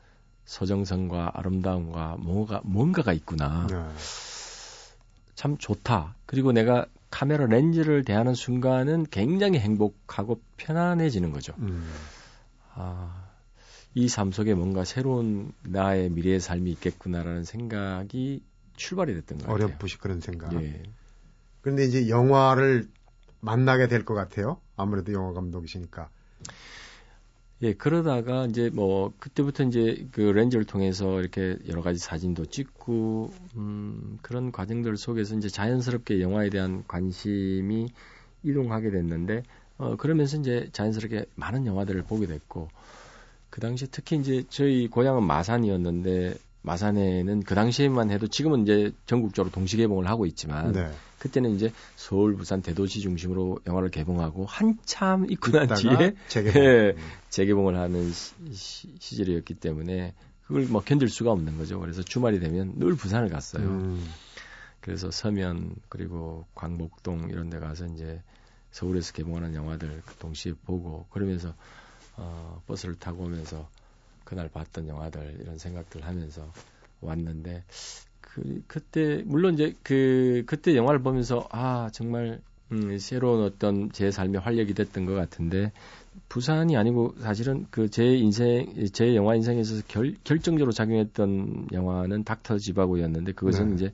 서정성과 0.55 1.31
아름다움과 1.35 2.17
뭔가, 2.19 2.61
뭔가가 2.65 3.13
있구나. 3.13 3.69
네. 3.71 3.77
참 5.37 5.57
좋다. 5.57 6.17
그리고 6.27 6.51
내가 6.51 6.87
카메라 7.09 7.47
렌즈를 7.47 8.05
대하는 8.05 8.35
순간은 8.35 9.07
굉장히 9.13 9.61
행복하고 9.61 10.41
편안해지는 10.57 11.31
거죠. 11.31 11.55
음. 11.59 11.89
아, 12.75 13.29
이 13.95 14.09
삶 14.09 14.33
속에 14.33 14.55
뭔가 14.55 14.85
새로운 14.85 15.53
나의 15.63 16.11
미래의 16.11 16.41
삶이 16.41 16.69
있겠구나라는 16.73 17.45
생각이 17.45 18.43
출발이 18.77 19.15
됐던 19.15 19.39
것 19.39 19.47
같아요. 19.47 19.67
어렴풋이 19.67 19.99
그런 19.99 20.21
생각. 20.21 20.53
예. 20.63 20.83
그런데 21.61 21.85
이제 21.85 22.09
영화를 22.09 22.89
만나게 23.41 23.87
될 23.87 24.05
것 24.05 24.15
같아요. 24.15 24.61
아무래도 24.77 25.13
영화 25.13 25.33
감독이시니까. 25.33 26.11
예, 27.63 27.75
그러다가 27.75 28.47
이제 28.47 28.71
뭐 28.73 29.13
그때부터 29.19 29.65
이제 29.65 30.07
그 30.13 30.23
렌즈를 30.23 30.65
통해서 30.65 31.21
이렇게 31.21 31.59
여러 31.69 31.83
가지 31.83 31.99
사진도 31.99 32.47
찍고 32.47 33.33
음 33.57 34.19
그런 34.23 34.51
과정들 34.51 34.97
속에서 34.97 35.37
이제 35.37 35.49
자연스럽게 35.49 36.23
영화에 36.23 36.49
대한 36.49 36.85
관심이 36.89 37.89
이동하게 38.43 38.91
됐는데 38.91 39.43
어 39.77 39.97
그러면서 39.97 40.39
이제 40.39 40.71
자연스럽게 40.73 41.27
많은 41.35 41.67
영화들을 41.67 42.03
보게 42.05 42.27
됐고 42.27 42.69
그 43.51 43.61
당시 43.61 43.87
특히 43.91 44.17
이제 44.17 44.43
저희 44.49 44.89
고향은 44.89 45.23
마산이었는데 45.25 46.37
마산에는 46.63 47.43
그 47.43 47.55
당시에만 47.55 48.11
해도 48.11 48.27
지금은 48.27 48.63
이제 48.63 48.93
전국적으로 49.05 49.53
동시 49.53 49.77
개봉을 49.77 50.09
하고 50.09 50.25
있지만 50.25 50.73
네. 50.73 50.91
그때는 51.21 51.55
이제 51.55 51.71
서울, 51.97 52.35
부산 52.35 52.63
대도시 52.63 53.01
중심으로 53.01 53.61
영화를 53.67 53.91
개봉하고 53.91 54.47
한참 54.47 55.31
있고 55.31 55.53
난 55.53 55.69
뒤에 55.69 56.17
재개봉. 56.29 56.63
예, 56.65 56.97
재개봉을 57.29 57.77
하는 57.77 58.11
시, 58.11 58.89
시, 58.99 59.17
절이었기 59.17 59.55
때문에 59.55 60.15
그걸 60.47 60.65
뭐 60.65 60.83
견딜 60.83 61.09
수가 61.09 61.31
없는 61.31 61.59
거죠. 61.59 61.79
그래서 61.79 62.03
주말이 62.03 62.41
되면 62.41 62.73
늘 62.79 62.97
부산을 62.97 63.29
갔어요. 63.29 63.65
음. 63.65 64.05
그래서 64.81 65.11
서면 65.11 65.77
그리고 65.91 66.47
광복동 66.55 67.29
이런 67.29 67.51
데 67.51 67.59
가서 67.59 67.85
이제 67.85 68.23
서울에서 68.71 69.13
개봉하는 69.13 69.55
영화들 69.55 70.03
동시에 70.21 70.55
보고 70.65 71.07
그러면서 71.11 71.55
어, 72.17 72.63
버스를 72.67 72.95
타고 72.99 73.25
오면서 73.25 73.69
그날 74.25 74.49
봤던 74.49 74.89
영화들 74.89 75.37
이런 75.41 75.59
생각들 75.59 76.07
하면서 76.07 76.51
왔는데 77.03 77.63
그 78.35 78.63
그때 78.67 79.23
물론 79.27 79.55
이제 79.55 79.75
그 79.83 80.45
그때 80.47 80.77
영화를 80.77 81.03
보면서 81.03 81.49
아 81.51 81.91
정말 81.93 82.41
음, 82.73 82.99
새로운 82.99 83.43
어떤 83.45 83.91
제 83.93 84.11
삶의 84.11 84.41
활력이 84.41 84.75
됐던 84.75 85.05
것 85.07 85.15
같은데 85.15 85.73
부산이 86.29 86.77
아니고 86.77 87.15
사실은 87.21 87.67
그 87.71 87.89
제 87.89 88.05
인생 88.17 88.73
제 88.93 89.17
영화 89.17 89.35
인생에서 89.35 89.83
결, 89.89 90.15
결정적으로 90.23 90.71
작용했던 90.73 91.69
영화는 91.73 92.23
닥터 92.25 92.59
지바고였는데 92.59 93.33
그것은 93.33 93.71
네. 93.71 93.75
이제 93.75 93.93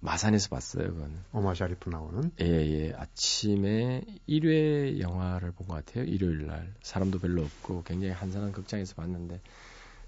마산에서 0.00 0.50
봤어요. 0.50 0.88
그건. 0.92 1.10
오마 1.32 1.54
샤리프 1.54 1.88
나오는? 1.88 2.30
예, 2.40 2.44
예. 2.46 2.92
아침에 2.94 4.02
1회 4.28 5.00
영화를 5.00 5.52
본 5.52 5.66
것 5.66 5.74
같아요. 5.84 6.04
일요일 6.04 6.46
날. 6.46 6.72
사람도 6.82 7.18
별로 7.18 7.42
없고 7.42 7.82
굉장히 7.84 8.12
한산한 8.12 8.52
극장에서 8.52 8.94
봤는데 8.94 9.40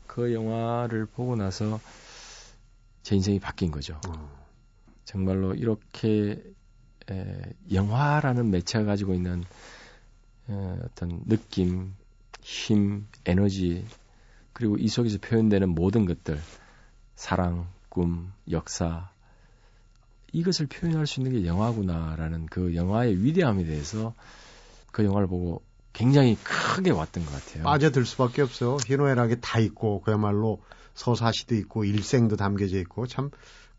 그 0.07 0.33
영화를 0.35 1.07
보고 1.07 1.35
나서 1.37 1.81
제 3.09 3.17
인생이 3.17 3.39
바뀐 3.39 3.71
거죠. 3.71 3.99
어. 4.07 4.47
정말로 5.07 5.55
이렇게 5.55 6.43
에, 7.11 7.43
영화라는 7.73 8.51
매체가 8.51 8.85
가지고 8.85 9.15
있는 9.15 9.45
에, 10.51 10.53
어떤 10.85 11.23
느낌, 11.25 11.95
힘, 12.43 13.07
에너지 13.25 13.87
그리고 14.53 14.77
이 14.77 14.89
속에서 14.89 15.17
표현되는 15.23 15.71
모든 15.71 16.05
것들 16.05 16.39
사랑, 17.15 17.67
꿈, 17.89 18.31
역사 18.51 19.09
이것을 20.35 20.67
표현할 20.67 21.07
수 21.07 21.21
있는 21.21 21.33
게 21.33 21.47
영화구나라는 21.47 22.45
그 22.45 22.75
영화의 22.75 23.25
위대함에 23.25 23.65
대해서 23.65 24.13
그 24.93 25.03
영화를 25.03 25.29
보고 25.29 25.63
굉장히 25.95 26.37
크게 26.43 26.91
왔던 26.91 27.25
것 27.25 27.33
같아요. 27.33 27.65
빠져들 27.65 28.05
수밖에 28.05 28.43
없어요. 28.43 28.77
희노애락이 28.87 29.41
다 29.41 29.61
있고 29.61 30.03
그야말로 30.03 30.61
서사시도 30.99 31.55
있고 31.55 31.85
일생도 31.85 32.37
담겨져 32.37 32.79
있고 32.79 33.07
참 33.07 33.31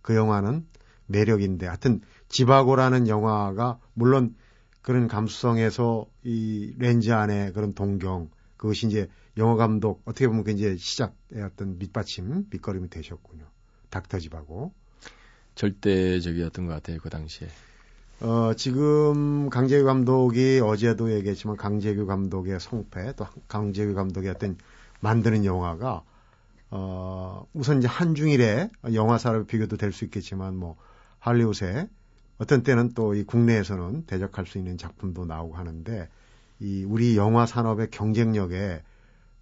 그 0.02 0.16
영화는 0.16 0.66
매력인데 1.08 1.66
하여튼 1.68 2.02
지바고라는 2.30 3.08
영화가 3.08 3.80
물론 3.94 4.36
그런 4.82 5.08
감수성에서 5.08 6.06
이 6.24 6.74
렌즈 6.78 7.12
안에 7.12 7.52
그런 7.52 7.74
동경 7.74 8.30
그것이 8.58 8.88
이제 8.88 9.10
영화 9.38 9.56
감독 9.56 10.02
어떻게 10.06 10.28
보면 10.28 10.44
그 10.44 10.52
이제 10.52 10.78
시작의 10.78 11.44
어떤 11.44 11.78
밑받침 11.78 12.48
밑거름이 12.50 12.90
되셨군요. 12.90 13.46
닥터 13.90 14.20
지바고 14.20 14.74
절대적이었던 15.56 16.68
것 16.68 16.74
같아요 16.74 16.98
그 17.02 17.10
당시에. 17.10 17.48
어, 18.22 18.54
지금 18.56 19.50
강재규 19.50 19.86
감독이 19.86 20.60
어제도 20.62 21.12
얘기했지만 21.12 21.56
강재규 21.56 22.06
감독의 22.06 22.60
성패 22.60 23.14
또 23.16 23.28
강재규 23.48 23.94
감독의 23.94 24.30
어떤 24.32 24.58
만드는 25.00 25.46
영화가 25.46 26.04
어, 26.72 27.46
우선 27.54 27.80
이제 27.80 27.88
한중일의 27.88 28.70
영화사를 28.94 29.46
비교도 29.46 29.78
될 29.78 29.92
수 29.92 30.06
있겠지만 30.06 30.56
뭐 30.56 30.76
할리우드에 31.20 31.88
어떤 32.38 32.64
때는 32.64 32.94
또 32.94 33.16
이 33.16 33.24
국내에서는 33.24 34.06
대적할 34.06 34.46
수 34.46 34.58
있는 34.58 34.78
작품도 34.78 35.26
나오고 35.26 35.56
하는데 35.56 36.10
이 36.60 36.84
우리 36.84 37.18
영화 37.18 37.46
산업의 37.46 37.90
경쟁력에 37.92 38.82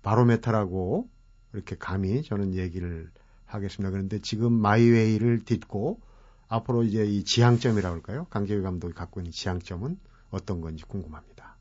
바로메타라고 0.03 1.07
이렇게 1.53 1.75
감히 1.77 2.23
저는 2.23 2.55
얘기를 2.55 3.09
하겠습니다. 3.45 3.91
그런데 3.91 4.19
지금 4.19 4.53
마이웨이를 4.53 5.43
딛고 5.45 5.99
앞으로 6.47 6.83
이제 6.83 7.05
이 7.05 7.23
지향점이라고 7.23 7.95
할까요? 7.95 8.25
강재규 8.29 8.61
감독이 8.63 8.93
갖고 8.93 9.19
있는 9.19 9.31
지향점은 9.31 9.97
어떤 10.31 10.61
건지 10.61 10.83
궁금합니다. 10.87 11.57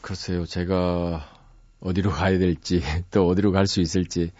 글쎄요, 0.00 0.46
제가 0.46 1.24
어디로 1.80 2.10
가야 2.10 2.38
될지 2.38 2.80
또 3.10 3.26
어디로 3.28 3.52
갈 3.52 3.66
수 3.66 3.80
있을지 3.80 4.32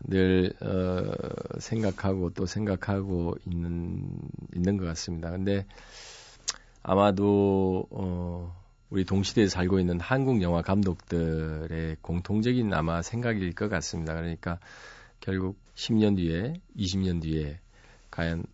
늘 0.00 0.52
어, 0.60 1.58
생각하고 1.58 2.30
또 2.30 2.46
생각하고 2.46 3.36
있는 3.46 4.08
있는 4.54 4.76
것 4.76 4.84
같습니다. 4.86 5.30
근데 5.30 5.66
아마도 6.82 7.86
어, 7.90 8.54
우리 8.90 9.04
동시대에 9.04 9.48
살고 9.48 9.80
있는 9.80 9.98
한국 10.00 10.42
영화 10.42 10.60
감독들의 10.62 11.96
공통적인 12.02 12.72
아마 12.74 13.02
생각일 13.02 13.54
것 13.54 13.68
같습니다. 13.68 14.14
그러니까 14.14 14.58
결국 15.20 15.58
10년 15.74 16.16
뒤에, 16.16 16.54
20년 16.76 17.22
뒤에 17.22 17.58
과연 18.10 18.44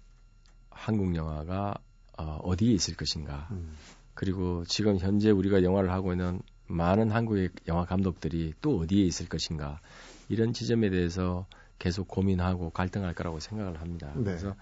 한국 0.71 1.15
영화가 1.17 1.75
어, 2.17 2.39
어디에 2.45 2.73
있을 2.73 2.95
것인가. 2.95 3.49
음. 3.51 3.75
그리고 4.15 4.65
지금 4.67 4.99
현재 4.99 5.31
우리가 5.31 5.63
영화를 5.63 5.91
하고 5.91 6.13
있는 6.13 6.41
많은 6.71 7.11
한국의 7.11 7.51
영화 7.69 7.85
감독들이 7.85 8.55
또 8.61 8.79
어디에 8.79 9.05
있을 9.05 9.29
것인가. 9.29 9.81
이런 10.29 10.53
지점에 10.53 10.91
대해서 10.91 11.47
계속 11.79 12.09
고민하고 12.09 12.71
갈등할 12.71 13.15
거라고 13.15 13.41
생각을 13.41 13.81
합니다. 13.81 14.13
네. 14.17 14.25
그래서 14.25 14.55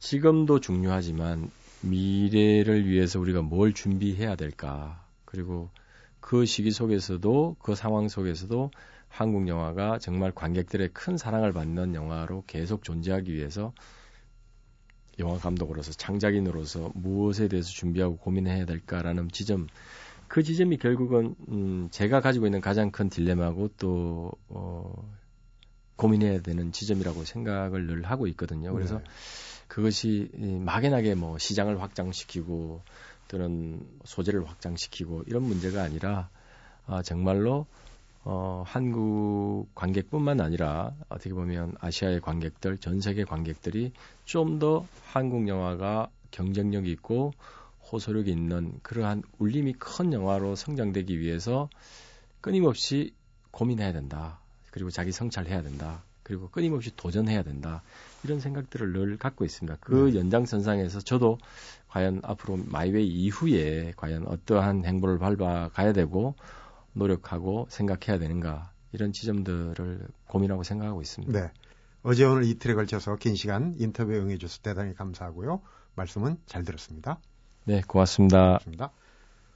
지금도 0.00 0.60
중요하지만 0.60 1.50
미래를 1.82 2.86
위해서 2.86 3.20
우리가 3.20 3.42
뭘 3.42 3.72
준비해야 3.72 4.34
될까. 4.36 5.04
그리고 5.24 5.70
그 6.20 6.46
시기 6.46 6.70
속에서도 6.70 7.56
그 7.60 7.74
상황 7.74 8.08
속에서도 8.08 8.70
한국 9.08 9.46
영화가 9.46 9.98
정말 9.98 10.32
관객들의 10.32 10.90
큰 10.92 11.16
사랑을 11.16 11.52
받는 11.52 11.94
영화로 11.94 12.44
계속 12.46 12.82
존재하기 12.82 13.32
위해서 13.32 13.72
영화 15.20 15.38
감독으로서 15.38 15.92
창작인으로서 15.92 16.90
무엇에 16.94 17.48
대해서 17.48 17.68
준비하고 17.70 18.16
고민해야 18.16 18.64
될까라는 18.66 19.28
지점 19.30 19.68
그 20.28 20.42
지점이 20.42 20.78
결국은 20.78 21.34
음 21.48 21.88
제가 21.90 22.20
가지고 22.20 22.46
있는 22.46 22.60
가장 22.60 22.90
큰 22.90 23.08
딜레마고 23.08 23.70
또 23.78 24.32
어, 24.48 25.10
고민해야 25.96 26.40
되는 26.40 26.72
지점이라고 26.72 27.24
생각을 27.24 27.86
늘 27.86 28.02
하고 28.04 28.26
있거든요. 28.28 28.72
그래서 28.72 28.98
네. 28.98 29.04
그것이 29.68 30.30
막연하게 30.34 31.14
뭐 31.14 31.38
시장을 31.38 31.80
확장시키고 31.80 32.82
또는 33.28 33.86
소재를 34.04 34.48
확장시키고 34.48 35.24
이런 35.26 35.42
문제가 35.42 35.82
아니라 35.82 36.28
아, 36.86 37.02
정말로 37.02 37.66
어, 38.24 38.64
한국 38.66 39.66
관객뿐만 39.74 40.40
아니라 40.40 40.94
어떻게 41.08 41.34
보면 41.34 41.74
아시아의 41.80 42.20
관객들, 42.20 42.78
전 42.78 43.00
세계 43.00 43.24
관객들이 43.24 43.92
좀 44.24 44.58
더 44.58 44.86
한국 45.06 45.46
영화가 45.48 46.08
경쟁력 46.30 46.86
있고 46.86 47.32
호소력 47.94 48.26
있는 48.26 48.80
그러한 48.82 49.22
울림이 49.38 49.74
큰 49.74 50.12
영화로 50.12 50.56
성장되기 50.56 51.20
위해서 51.20 51.68
끊임없이 52.40 53.14
고민해야 53.52 53.92
된다. 53.92 54.40
그리고 54.72 54.90
자기 54.90 55.12
성찰해야 55.12 55.62
된다. 55.62 56.02
그리고 56.24 56.48
끊임없이 56.48 56.90
도전해야 56.96 57.44
된다. 57.44 57.82
이런 58.24 58.40
생각들을 58.40 58.92
늘 58.92 59.16
갖고 59.16 59.44
있습니다. 59.44 59.78
그 59.80 60.10
네. 60.10 60.18
연장선상에서 60.18 61.00
저도 61.00 61.38
과연 61.88 62.20
앞으로 62.24 62.58
마이웨이 62.66 63.06
이후에 63.06 63.92
과연 63.96 64.26
어떠한 64.26 64.84
행보를 64.84 65.18
밟아 65.18 65.68
가야 65.68 65.92
되고 65.92 66.34
노력하고 66.94 67.68
생각해야 67.70 68.18
되는가 68.18 68.72
이런 68.92 69.12
지점들을 69.12 70.08
고민하고 70.26 70.64
생각하고 70.64 71.00
있습니다. 71.00 71.40
네. 71.40 71.52
어제 72.02 72.24
오늘 72.24 72.44
이틀에 72.44 72.74
걸쳐서 72.74 73.16
긴 73.16 73.36
시간 73.36 73.74
인터뷰 73.78 74.12
응해 74.12 74.38
주셔서 74.38 74.62
대단히 74.62 74.94
감사하고요. 74.94 75.60
말씀은 75.94 76.38
잘 76.46 76.64
들었습니다. 76.64 77.20
네, 77.64 77.82
고맙습니다. 77.86 78.46
고맙습니다. 78.46 78.90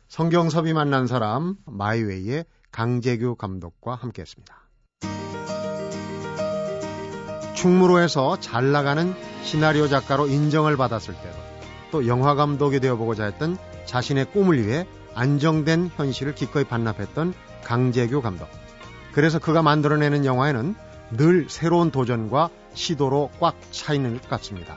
성경섭이 0.08 0.72
만난 0.72 1.06
사람 1.06 1.56
마이웨이의 1.66 2.46
강재규 2.72 3.36
감독과 3.36 3.94
함께했습니다. 3.94 4.54
충무로에서 7.54 8.38
잘 8.40 8.72
나가는 8.72 9.14
시나리오 9.42 9.88
작가로 9.88 10.28
인정을 10.28 10.76
받았을 10.76 11.14
때도 11.14 11.36
또 11.90 12.06
영화 12.06 12.34
감독이 12.34 12.80
되어보고자 12.80 13.24
했던 13.24 13.56
자신의 13.84 14.32
꿈을 14.32 14.64
위해 14.64 14.86
안정된 15.14 15.90
현실을 15.96 16.34
기꺼이 16.34 16.64
반납했던 16.64 17.34
강재규 17.64 18.22
감독. 18.22 18.48
그래서 19.12 19.38
그가 19.38 19.62
만들어내는 19.62 20.24
영화에는 20.24 20.74
늘 21.16 21.48
새로운 21.48 21.90
도전과 21.90 22.50
시도로 22.74 23.30
꽉 23.40 23.56
차 23.70 23.92
있는 23.92 24.20
것 24.20 24.28
같습니다. 24.28 24.76